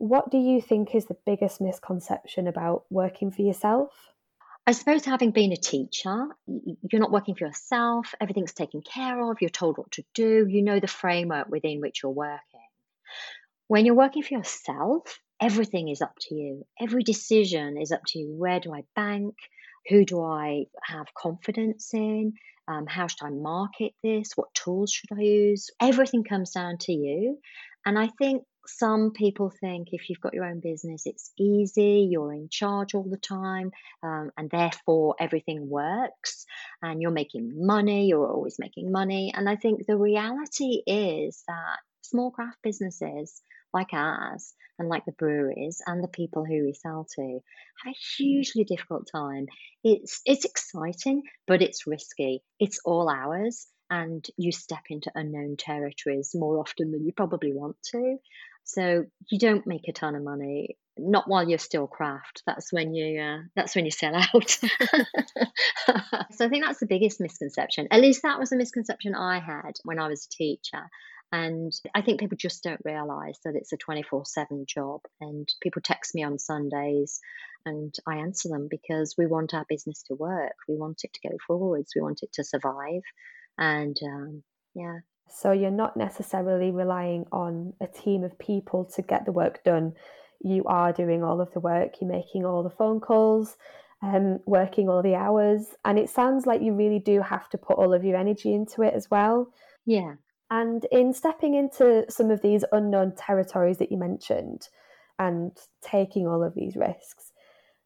What 0.00 0.30
do 0.30 0.38
you 0.38 0.62
think 0.62 0.94
is 0.94 1.04
the 1.04 1.16
biggest 1.26 1.60
misconception 1.60 2.46
about 2.46 2.86
working 2.88 3.30
for 3.30 3.42
yourself? 3.42 3.92
I 4.66 4.72
suppose 4.72 5.04
having 5.04 5.30
been 5.30 5.52
a 5.52 5.58
teacher, 5.58 6.26
you're 6.46 7.02
not 7.02 7.10
working 7.10 7.34
for 7.34 7.44
yourself, 7.44 8.14
everything's 8.18 8.54
taken 8.54 8.80
care 8.80 9.20
of, 9.30 9.42
you're 9.42 9.50
told 9.50 9.76
what 9.76 9.90
to 9.92 10.04
do, 10.14 10.46
you 10.48 10.62
know 10.62 10.80
the 10.80 10.86
framework 10.86 11.50
within 11.50 11.82
which 11.82 12.02
you're 12.02 12.12
working. 12.12 12.66
When 13.68 13.84
you're 13.84 13.94
working 13.94 14.22
for 14.22 14.32
yourself, 14.32 15.20
everything 15.38 15.88
is 15.88 16.00
up 16.00 16.14
to 16.28 16.34
you. 16.34 16.64
Every 16.80 17.02
decision 17.02 17.76
is 17.76 17.92
up 17.92 18.00
to 18.06 18.18
you. 18.20 18.34
Where 18.34 18.58
do 18.58 18.72
I 18.72 18.84
bank? 18.96 19.34
Who 19.90 20.06
do 20.06 20.22
I 20.22 20.64
have 20.82 21.12
confidence 21.12 21.92
in? 21.92 22.32
Um, 22.66 22.86
how 22.86 23.06
should 23.06 23.26
I 23.26 23.30
market 23.30 23.92
this? 24.02 24.30
What 24.34 24.54
tools 24.54 24.92
should 24.92 25.12
I 25.12 25.20
use? 25.20 25.68
Everything 25.78 26.24
comes 26.24 26.52
down 26.52 26.78
to 26.78 26.92
you. 26.92 27.36
And 27.84 27.98
I 27.98 28.08
think 28.18 28.44
some 28.66 29.12
people 29.12 29.50
think 29.50 29.88
if 29.92 30.08
you've 30.08 30.20
got 30.20 30.34
your 30.34 30.44
own 30.44 30.60
business, 30.60 31.06
it's 31.06 31.32
easy, 31.38 32.08
you're 32.10 32.32
in 32.32 32.48
charge 32.50 32.94
all 32.94 33.08
the 33.08 33.16
time, 33.16 33.72
um, 34.02 34.30
and 34.36 34.50
therefore 34.50 35.16
everything 35.18 35.68
works, 35.68 36.46
and 36.82 37.00
you're 37.02 37.10
making 37.10 37.66
money, 37.66 38.06
you're 38.06 38.30
always 38.30 38.58
making 38.58 38.92
money. 38.92 39.32
And 39.34 39.48
I 39.48 39.56
think 39.56 39.86
the 39.86 39.96
reality 39.96 40.82
is 40.86 41.42
that 41.48 41.78
small 42.02 42.30
craft 42.30 42.58
businesses 42.62 43.40
like 43.72 43.92
ours 43.92 44.52
and 44.78 44.88
like 44.88 45.04
the 45.04 45.12
breweries 45.12 45.80
and 45.86 46.02
the 46.02 46.08
people 46.08 46.44
who 46.44 46.64
we 46.64 46.72
sell 46.74 47.06
to 47.14 47.40
have 47.84 47.92
a 47.92 47.96
hugely 48.16 48.64
difficult 48.64 49.08
time. 49.12 49.46
It's 49.84 50.20
it's 50.24 50.44
exciting, 50.44 51.22
but 51.46 51.62
it's 51.62 51.86
risky. 51.86 52.42
It's 52.58 52.80
all 52.84 53.08
ours 53.08 53.66
and 53.90 54.24
you 54.36 54.52
step 54.52 54.82
into 54.88 55.10
unknown 55.14 55.56
territories 55.56 56.30
more 56.34 56.58
often 56.60 56.92
than 56.92 57.04
you 57.04 57.12
probably 57.12 57.52
want 57.52 57.76
to. 57.92 58.16
So 58.72 59.06
you 59.28 59.38
don't 59.38 59.66
make 59.66 59.88
a 59.88 59.92
ton 59.92 60.14
of 60.14 60.22
money, 60.22 60.76
not 60.96 61.28
while 61.28 61.48
you're 61.48 61.58
still 61.58 61.88
craft. 61.88 62.44
That's 62.46 62.72
when 62.72 62.94
you 62.94 63.20
uh, 63.20 63.38
that's 63.56 63.74
when 63.74 63.84
you 63.84 63.90
sell 63.90 64.14
out. 64.14 64.50
so 64.50 66.44
I 66.44 66.48
think 66.48 66.64
that's 66.64 66.78
the 66.78 66.86
biggest 66.88 67.20
misconception. 67.20 67.88
At 67.90 68.00
least 68.00 68.22
that 68.22 68.38
was 68.38 68.52
a 68.52 68.56
misconception 68.56 69.16
I 69.16 69.40
had 69.40 69.72
when 69.82 69.98
I 69.98 70.06
was 70.08 70.26
a 70.26 70.36
teacher. 70.36 70.88
And 71.32 71.72
I 71.94 72.02
think 72.02 72.20
people 72.20 72.36
just 72.36 72.62
don't 72.62 72.80
realize 72.84 73.38
that 73.44 73.54
it's 73.56 73.72
a 73.72 73.76
24 73.76 74.24
7 74.26 74.64
job. 74.68 75.00
And 75.20 75.48
people 75.60 75.82
text 75.82 76.14
me 76.14 76.22
on 76.22 76.38
Sundays 76.38 77.20
and 77.66 77.94
I 78.06 78.16
answer 78.18 78.48
them 78.48 78.68
because 78.70 79.14
we 79.18 79.26
want 79.26 79.54
our 79.54 79.66
business 79.68 80.04
to 80.04 80.14
work. 80.14 80.54
We 80.68 80.76
want 80.76 81.02
it 81.04 81.12
to 81.12 81.28
go 81.28 81.36
forwards. 81.46 81.92
We 81.94 82.02
want 82.02 82.22
it 82.22 82.32
to 82.34 82.44
survive. 82.44 83.02
And 83.58 83.96
um, 84.04 84.42
yeah. 84.74 84.98
So 85.30 85.52
you're 85.52 85.70
not 85.70 85.96
necessarily 85.96 86.70
relying 86.70 87.26
on 87.32 87.72
a 87.80 87.86
team 87.86 88.24
of 88.24 88.38
people 88.38 88.84
to 88.96 89.02
get 89.02 89.24
the 89.24 89.32
work 89.32 89.62
done. 89.64 89.94
You 90.42 90.64
are 90.64 90.92
doing 90.92 91.22
all 91.22 91.40
of 91.40 91.52
the 91.52 91.60
work, 91.60 92.00
you're 92.00 92.10
making 92.10 92.44
all 92.44 92.62
the 92.62 92.70
phone 92.70 93.00
calls, 93.00 93.56
um, 94.02 94.40
working 94.46 94.88
all 94.88 95.02
the 95.02 95.14
hours. 95.14 95.66
And 95.84 95.98
it 95.98 96.10
sounds 96.10 96.46
like 96.46 96.62
you 96.62 96.72
really 96.72 96.98
do 96.98 97.20
have 97.20 97.48
to 97.50 97.58
put 97.58 97.76
all 97.76 97.92
of 97.92 98.04
your 98.04 98.16
energy 98.16 98.54
into 98.54 98.82
it 98.82 98.94
as 98.94 99.10
well. 99.10 99.52
Yeah. 99.86 100.14
And 100.50 100.84
in 100.90 101.12
stepping 101.14 101.54
into 101.54 102.04
some 102.08 102.30
of 102.30 102.42
these 102.42 102.64
unknown 102.72 103.14
territories 103.14 103.78
that 103.78 103.92
you 103.92 103.98
mentioned 103.98 104.68
and 105.18 105.56
taking 105.80 106.26
all 106.26 106.42
of 106.42 106.54
these 106.54 106.74
risks, 106.74 107.32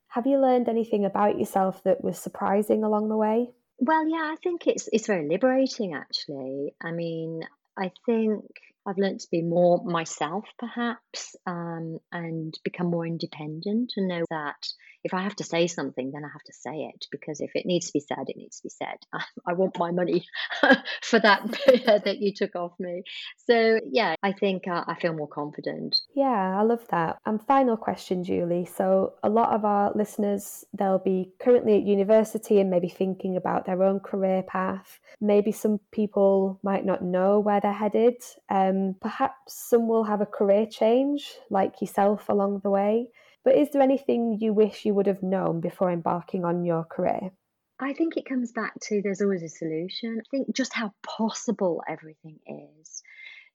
have 0.09 0.26
you 0.26 0.38
learned 0.38 0.68
anything 0.68 1.04
about 1.04 1.38
yourself 1.38 1.83
that 1.85 2.02
was 2.02 2.18
surprising 2.18 2.85
along 2.85 3.09
the 3.09 3.16
way? 3.16 3.50
Well, 3.78 4.08
yeah, 4.08 4.32
I 4.32 4.37
think 4.42 4.66
it's 4.66 4.88
it's 4.92 5.06
very 5.06 5.28
liberating 5.28 5.94
actually. 5.94 6.74
I 6.80 6.92
mean, 6.92 7.42
I 7.76 7.92
think 8.06 8.44
I've 8.87 8.99
learned 8.99 9.20
to 9.20 9.29
be 9.31 9.42
more 9.42 9.83
myself, 9.85 10.44
perhaps, 10.59 11.37
um, 11.47 11.99
and 12.12 12.55
become 12.64 12.88
more 12.90 13.07
independent 13.07 13.92
and 13.97 14.09
know 14.09 14.25
that 14.31 14.66
if 15.05 15.12
I 15.12 15.23
have 15.23 15.37
to 15.37 15.44
say 15.44 15.66
something, 15.66 16.11
then 16.12 16.25
I 16.25 16.29
have 16.33 16.42
to 16.47 16.53
say 16.53 16.90
it 16.94 17.05
because 17.12 17.40
if 17.40 17.51
it 17.55 17.66
needs 17.66 17.87
to 17.87 17.92
be 17.92 18.01
said, 18.01 18.25
it 18.27 18.38
needs 18.38 18.57
to 18.57 18.62
be 18.64 18.70
said. 18.70 18.97
I 19.47 19.53
want 19.53 19.79
my 19.79 19.90
money 19.90 20.27
for 21.03 21.20
that 21.20 21.42
that 22.05 22.18
you 22.20 22.33
took 22.35 22.57
off 22.57 22.73
me. 22.79 23.03
So, 23.47 23.81
yeah, 23.90 24.14
I 24.23 24.33
think 24.33 24.66
uh, 24.66 24.85
I 24.87 24.94
feel 24.99 25.12
more 25.12 25.29
confident. 25.29 25.97
Yeah, 26.14 26.59
I 26.59 26.62
love 26.62 26.87
that. 26.88 27.18
And 27.27 27.40
final 27.47 27.77
question, 27.77 28.25
Julie. 28.25 28.64
So, 28.64 29.12
a 29.23 29.29
lot 29.29 29.53
of 29.53 29.64
our 29.66 29.92
listeners, 29.94 30.64
they'll 30.73 30.99
be 30.99 31.33
currently 31.38 31.77
at 31.77 31.83
university 31.83 32.59
and 32.59 32.70
maybe 32.70 32.88
thinking 32.88 33.37
about 33.37 33.66
their 33.66 33.83
own 33.83 34.01
career 34.01 34.42
path. 34.42 34.99
Maybe 35.20 35.53
some 35.53 35.81
people 35.92 36.59
might 36.62 36.87
not 36.87 37.03
know 37.03 37.40
where 37.40 37.61
they're 37.61 37.73
headed. 37.73 38.16
Um, 38.49 38.73
Um, 38.74 38.94
perhaps 39.00 39.54
some 39.54 39.88
will 39.88 40.04
have 40.04 40.20
a 40.20 40.26
career 40.26 40.66
change, 40.66 41.34
like 41.50 41.80
yourself, 41.80 42.28
along 42.28 42.60
the 42.62 42.70
way. 42.70 43.08
But 43.44 43.56
is 43.56 43.70
there 43.70 43.82
anything 43.82 44.38
you 44.40 44.52
wish 44.52 44.84
you 44.84 44.94
would 44.94 45.06
have 45.06 45.22
known 45.22 45.60
before 45.60 45.90
embarking 45.90 46.44
on 46.44 46.64
your 46.64 46.84
career? 46.84 47.30
I 47.78 47.92
think 47.92 48.16
it 48.16 48.26
comes 48.26 48.52
back 48.52 48.72
to 48.84 49.02
there's 49.02 49.20
always 49.20 49.42
a 49.42 49.48
solution. 49.48 50.20
I 50.20 50.28
think 50.30 50.54
just 50.54 50.72
how 50.72 50.92
possible 51.02 51.82
everything 51.88 52.38
is. 52.46 53.02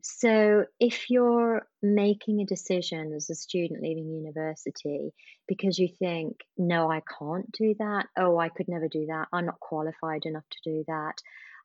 So, 0.01 0.65
if 0.79 1.09
you're 1.09 1.67
making 1.81 2.39
a 2.39 2.45
decision 2.45 3.11
as 3.13 3.29
a 3.29 3.35
student 3.35 3.81
leaving 3.81 4.09
university 4.09 5.13
because 5.45 5.77
you 5.77 5.89
think, 5.89 6.37
no, 6.57 6.89
I 6.89 7.01
can't 7.19 7.51
do 7.51 7.75
that, 7.79 8.05
oh, 8.17 8.37
I 8.37 8.47
could 8.47 8.69
never 8.69 8.87
do 8.87 9.07
that, 9.07 9.27
I'm 9.33 9.45
not 9.45 9.59
qualified 9.59 10.25
enough 10.25 10.45
to 10.51 10.57
do 10.63 10.85
that, 10.87 11.15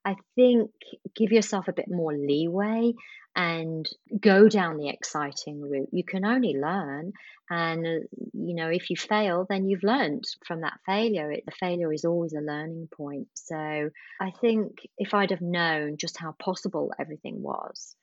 I 0.05 0.17
think 0.35 0.71
give 1.17 1.33
yourself 1.33 1.69
a 1.69 1.73
bit 1.73 1.89
more 1.89 2.13
leeway 2.13 2.93
and 3.37 3.89
go 4.21 4.49
down 4.49 4.77
the 4.77 4.89
exciting 4.89 5.61
route. 5.61 5.89
You 5.93 6.05
can 6.05 6.25
only 6.25 6.55
learn. 6.57 7.13
And, 7.51 7.85
you 8.33 8.55
know, 8.55 8.69
if 8.69 8.91
you 8.91 8.97
fail, 8.97 9.47
then 9.49 9.69
you've 9.69 9.83
learned 9.83 10.25
from 10.47 10.61
that 10.61 10.79
failure. 10.87 11.33
It, 11.33 11.45
the 11.45 11.53
failure 11.53 11.93
is 11.93 12.05
always 12.05 12.33
a 12.33 12.41
learning 12.41 12.89
point. 12.97 13.29
So 13.35 13.91
I 14.21 14.31
think 14.41 14.79
if 14.99 15.15
I'd 15.15 15.31
have 15.31 15.41
known 15.41 15.97
just 15.97 16.19
how 16.19 16.33
possible 16.33 16.93
everything 16.99 17.43
was 17.43 17.97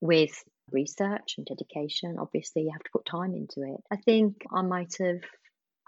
with 0.00 0.32
research 0.70 1.34
and 1.36 1.46
dedication, 1.46 2.16
obviously 2.18 2.62
you 2.62 2.72
have 2.72 2.82
to 2.82 2.90
put 2.92 3.04
time 3.04 3.34
into 3.34 3.62
it. 3.62 3.80
I 3.90 3.96
think 3.96 4.42
I 4.52 4.62
might 4.62 4.96
have, 5.00 5.20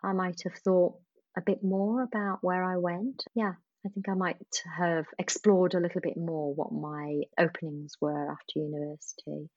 I 0.04 0.12
might 0.12 0.42
have 0.44 0.54
thought 0.62 0.94
a 1.36 1.40
bit 1.40 1.64
more 1.64 2.02
about 2.02 2.40
where 2.42 2.64
I 2.64 2.76
went. 2.76 3.24
Yeah, 3.34 3.54
I 3.84 3.88
think 3.88 4.08
I 4.08 4.14
might 4.14 4.36
have 4.78 5.06
explored 5.18 5.74
a 5.74 5.80
little 5.80 6.02
bit 6.02 6.16
more 6.16 6.54
what 6.54 6.72
my 6.72 7.22
openings 7.38 7.94
were 8.00 8.30
after 8.30 8.58
university. 8.58 9.48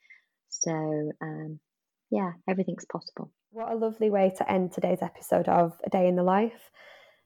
So, 0.49 1.11
um, 1.21 1.59
yeah, 2.09 2.31
everything's 2.47 2.85
possible. 2.85 3.31
What 3.51 3.71
a 3.71 3.75
lovely 3.75 4.09
way 4.09 4.33
to 4.37 4.49
end 4.49 4.71
today's 4.71 5.01
episode 5.01 5.49
of 5.49 5.73
A 5.85 5.89
Day 5.89 6.07
in 6.07 6.15
the 6.15 6.23
Life. 6.23 6.71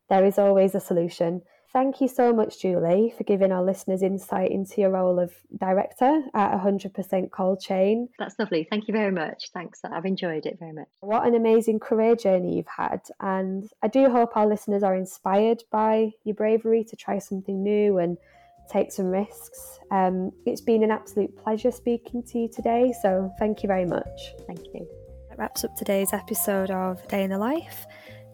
There 0.10 0.26
is 0.26 0.40
always 0.40 0.74
a 0.74 0.80
solution. 0.80 1.42
Thank 1.74 2.00
you 2.00 2.08
so 2.08 2.34
much, 2.34 2.62
Julie, 2.62 3.14
for 3.18 3.24
giving 3.24 3.52
our 3.52 3.64
listeners 3.64 4.02
insight 4.02 4.52
into 4.52 4.80
your 4.80 4.92
role 4.92 5.20
of 5.20 5.34
director 5.58 6.24
at 6.34 6.60
100% 6.60 7.32
Cold 7.32 7.60
Chain. 7.60 8.08
That's 8.18 8.36
lovely. 8.40 8.66
Thank 8.70 8.88
you 8.88 8.94
very 8.94 9.12
much. 9.12 9.52
Thanks. 9.54 9.82
I've 9.84 10.06
enjoyed 10.06 10.46
it 10.46 10.58
very 10.60 10.72
much. 10.72 10.88
What 11.02 11.28
an 11.28 11.36
amazing 11.36 11.80
career 11.80 12.16
journey 12.16 12.56
you've 12.56 12.68
had. 12.68 13.02
And 13.20 13.70
I 13.84 13.90
do 13.90 14.10
hope 14.10 14.38
our 14.38 14.48
listeners 14.48 14.82
are 14.82 14.96
inspired 14.96 15.64
by 15.70 16.14
your 16.24 16.36
bravery 16.36 16.86
to 16.86 16.96
try 16.96 17.20
something 17.20 17.62
new 17.62 17.98
and 17.98 18.18
take 18.72 18.92
some 18.92 19.08
risks. 19.08 19.80
Um, 19.92 20.32
it's 20.46 20.62
been 20.62 20.84
an 20.84 20.92
absolute 20.92 21.36
pleasure 21.38 21.72
speaking 21.72 22.24
to 22.24 22.40
you 22.40 22.50
today. 22.50 22.94
So 23.02 23.34
thank 23.40 23.62
you 23.62 23.68
very 23.68 23.86
much. 23.86 24.36
Thank 24.46 24.66
you. 24.74 24.88
That 25.30 25.38
wraps 25.38 25.66
up 25.66 25.76
today's 25.76 26.14
episode 26.14 26.72
of 26.72 27.06
Day 27.10 27.24
in 27.24 27.30
the 27.30 27.38
Life. 27.38 27.86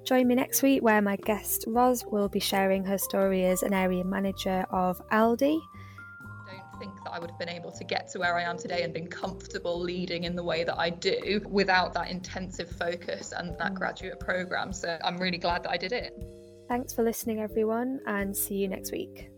Join 0.06 0.28
me 0.28 0.36
next 0.36 0.62
week 0.62 0.84
where 0.84 1.02
my 1.02 1.16
guest 1.16 1.64
Roz 1.66 2.04
will 2.06 2.28
be 2.28 2.40
sharing 2.40 2.84
her 2.84 2.98
story 2.98 3.46
as 3.46 3.64
an 3.64 3.74
area 3.74 4.04
manager 4.04 4.66
of 4.70 5.02
Aldi. 5.10 5.62
I 6.46 6.58
don't 6.58 6.80
think 6.80 6.94
that 7.06 7.12
I 7.14 7.20
would 7.20 7.30
have 7.30 7.40
been 7.40 7.48
able 7.48 7.72
to 7.72 7.84
get 7.86 8.10
to 8.12 8.20
where 8.20 8.36
I 8.36 8.44
am 8.44 8.58
today 8.58 8.84
and 8.84 8.94
been 8.94 9.08
comfortable 9.08 9.80
leading 9.80 10.26
in 10.26 10.36
the 10.36 10.44
way 10.44 10.66
that 10.66 10.78
I 10.78 10.90
do 10.90 11.42
without 11.50 11.94
that 11.94 12.12
intensive 12.12 12.70
focus 12.70 13.32
and 13.32 13.58
that 13.60 13.76
graduate 13.76 14.20
program. 14.20 14.74
So 14.74 14.98
I'm 15.06 15.18
really 15.18 15.38
glad 15.38 15.64
that 15.64 15.72
I 15.72 15.78
did 15.78 15.94
it. 15.94 16.14
Thanks 16.68 16.94
for 16.94 17.04
listening, 17.04 17.40
everyone, 17.40 18.02
and 18.06 18.36
see 18.36 18.56
you 18.56 18.68
next 18.68 18.92
week. 18.92 19.33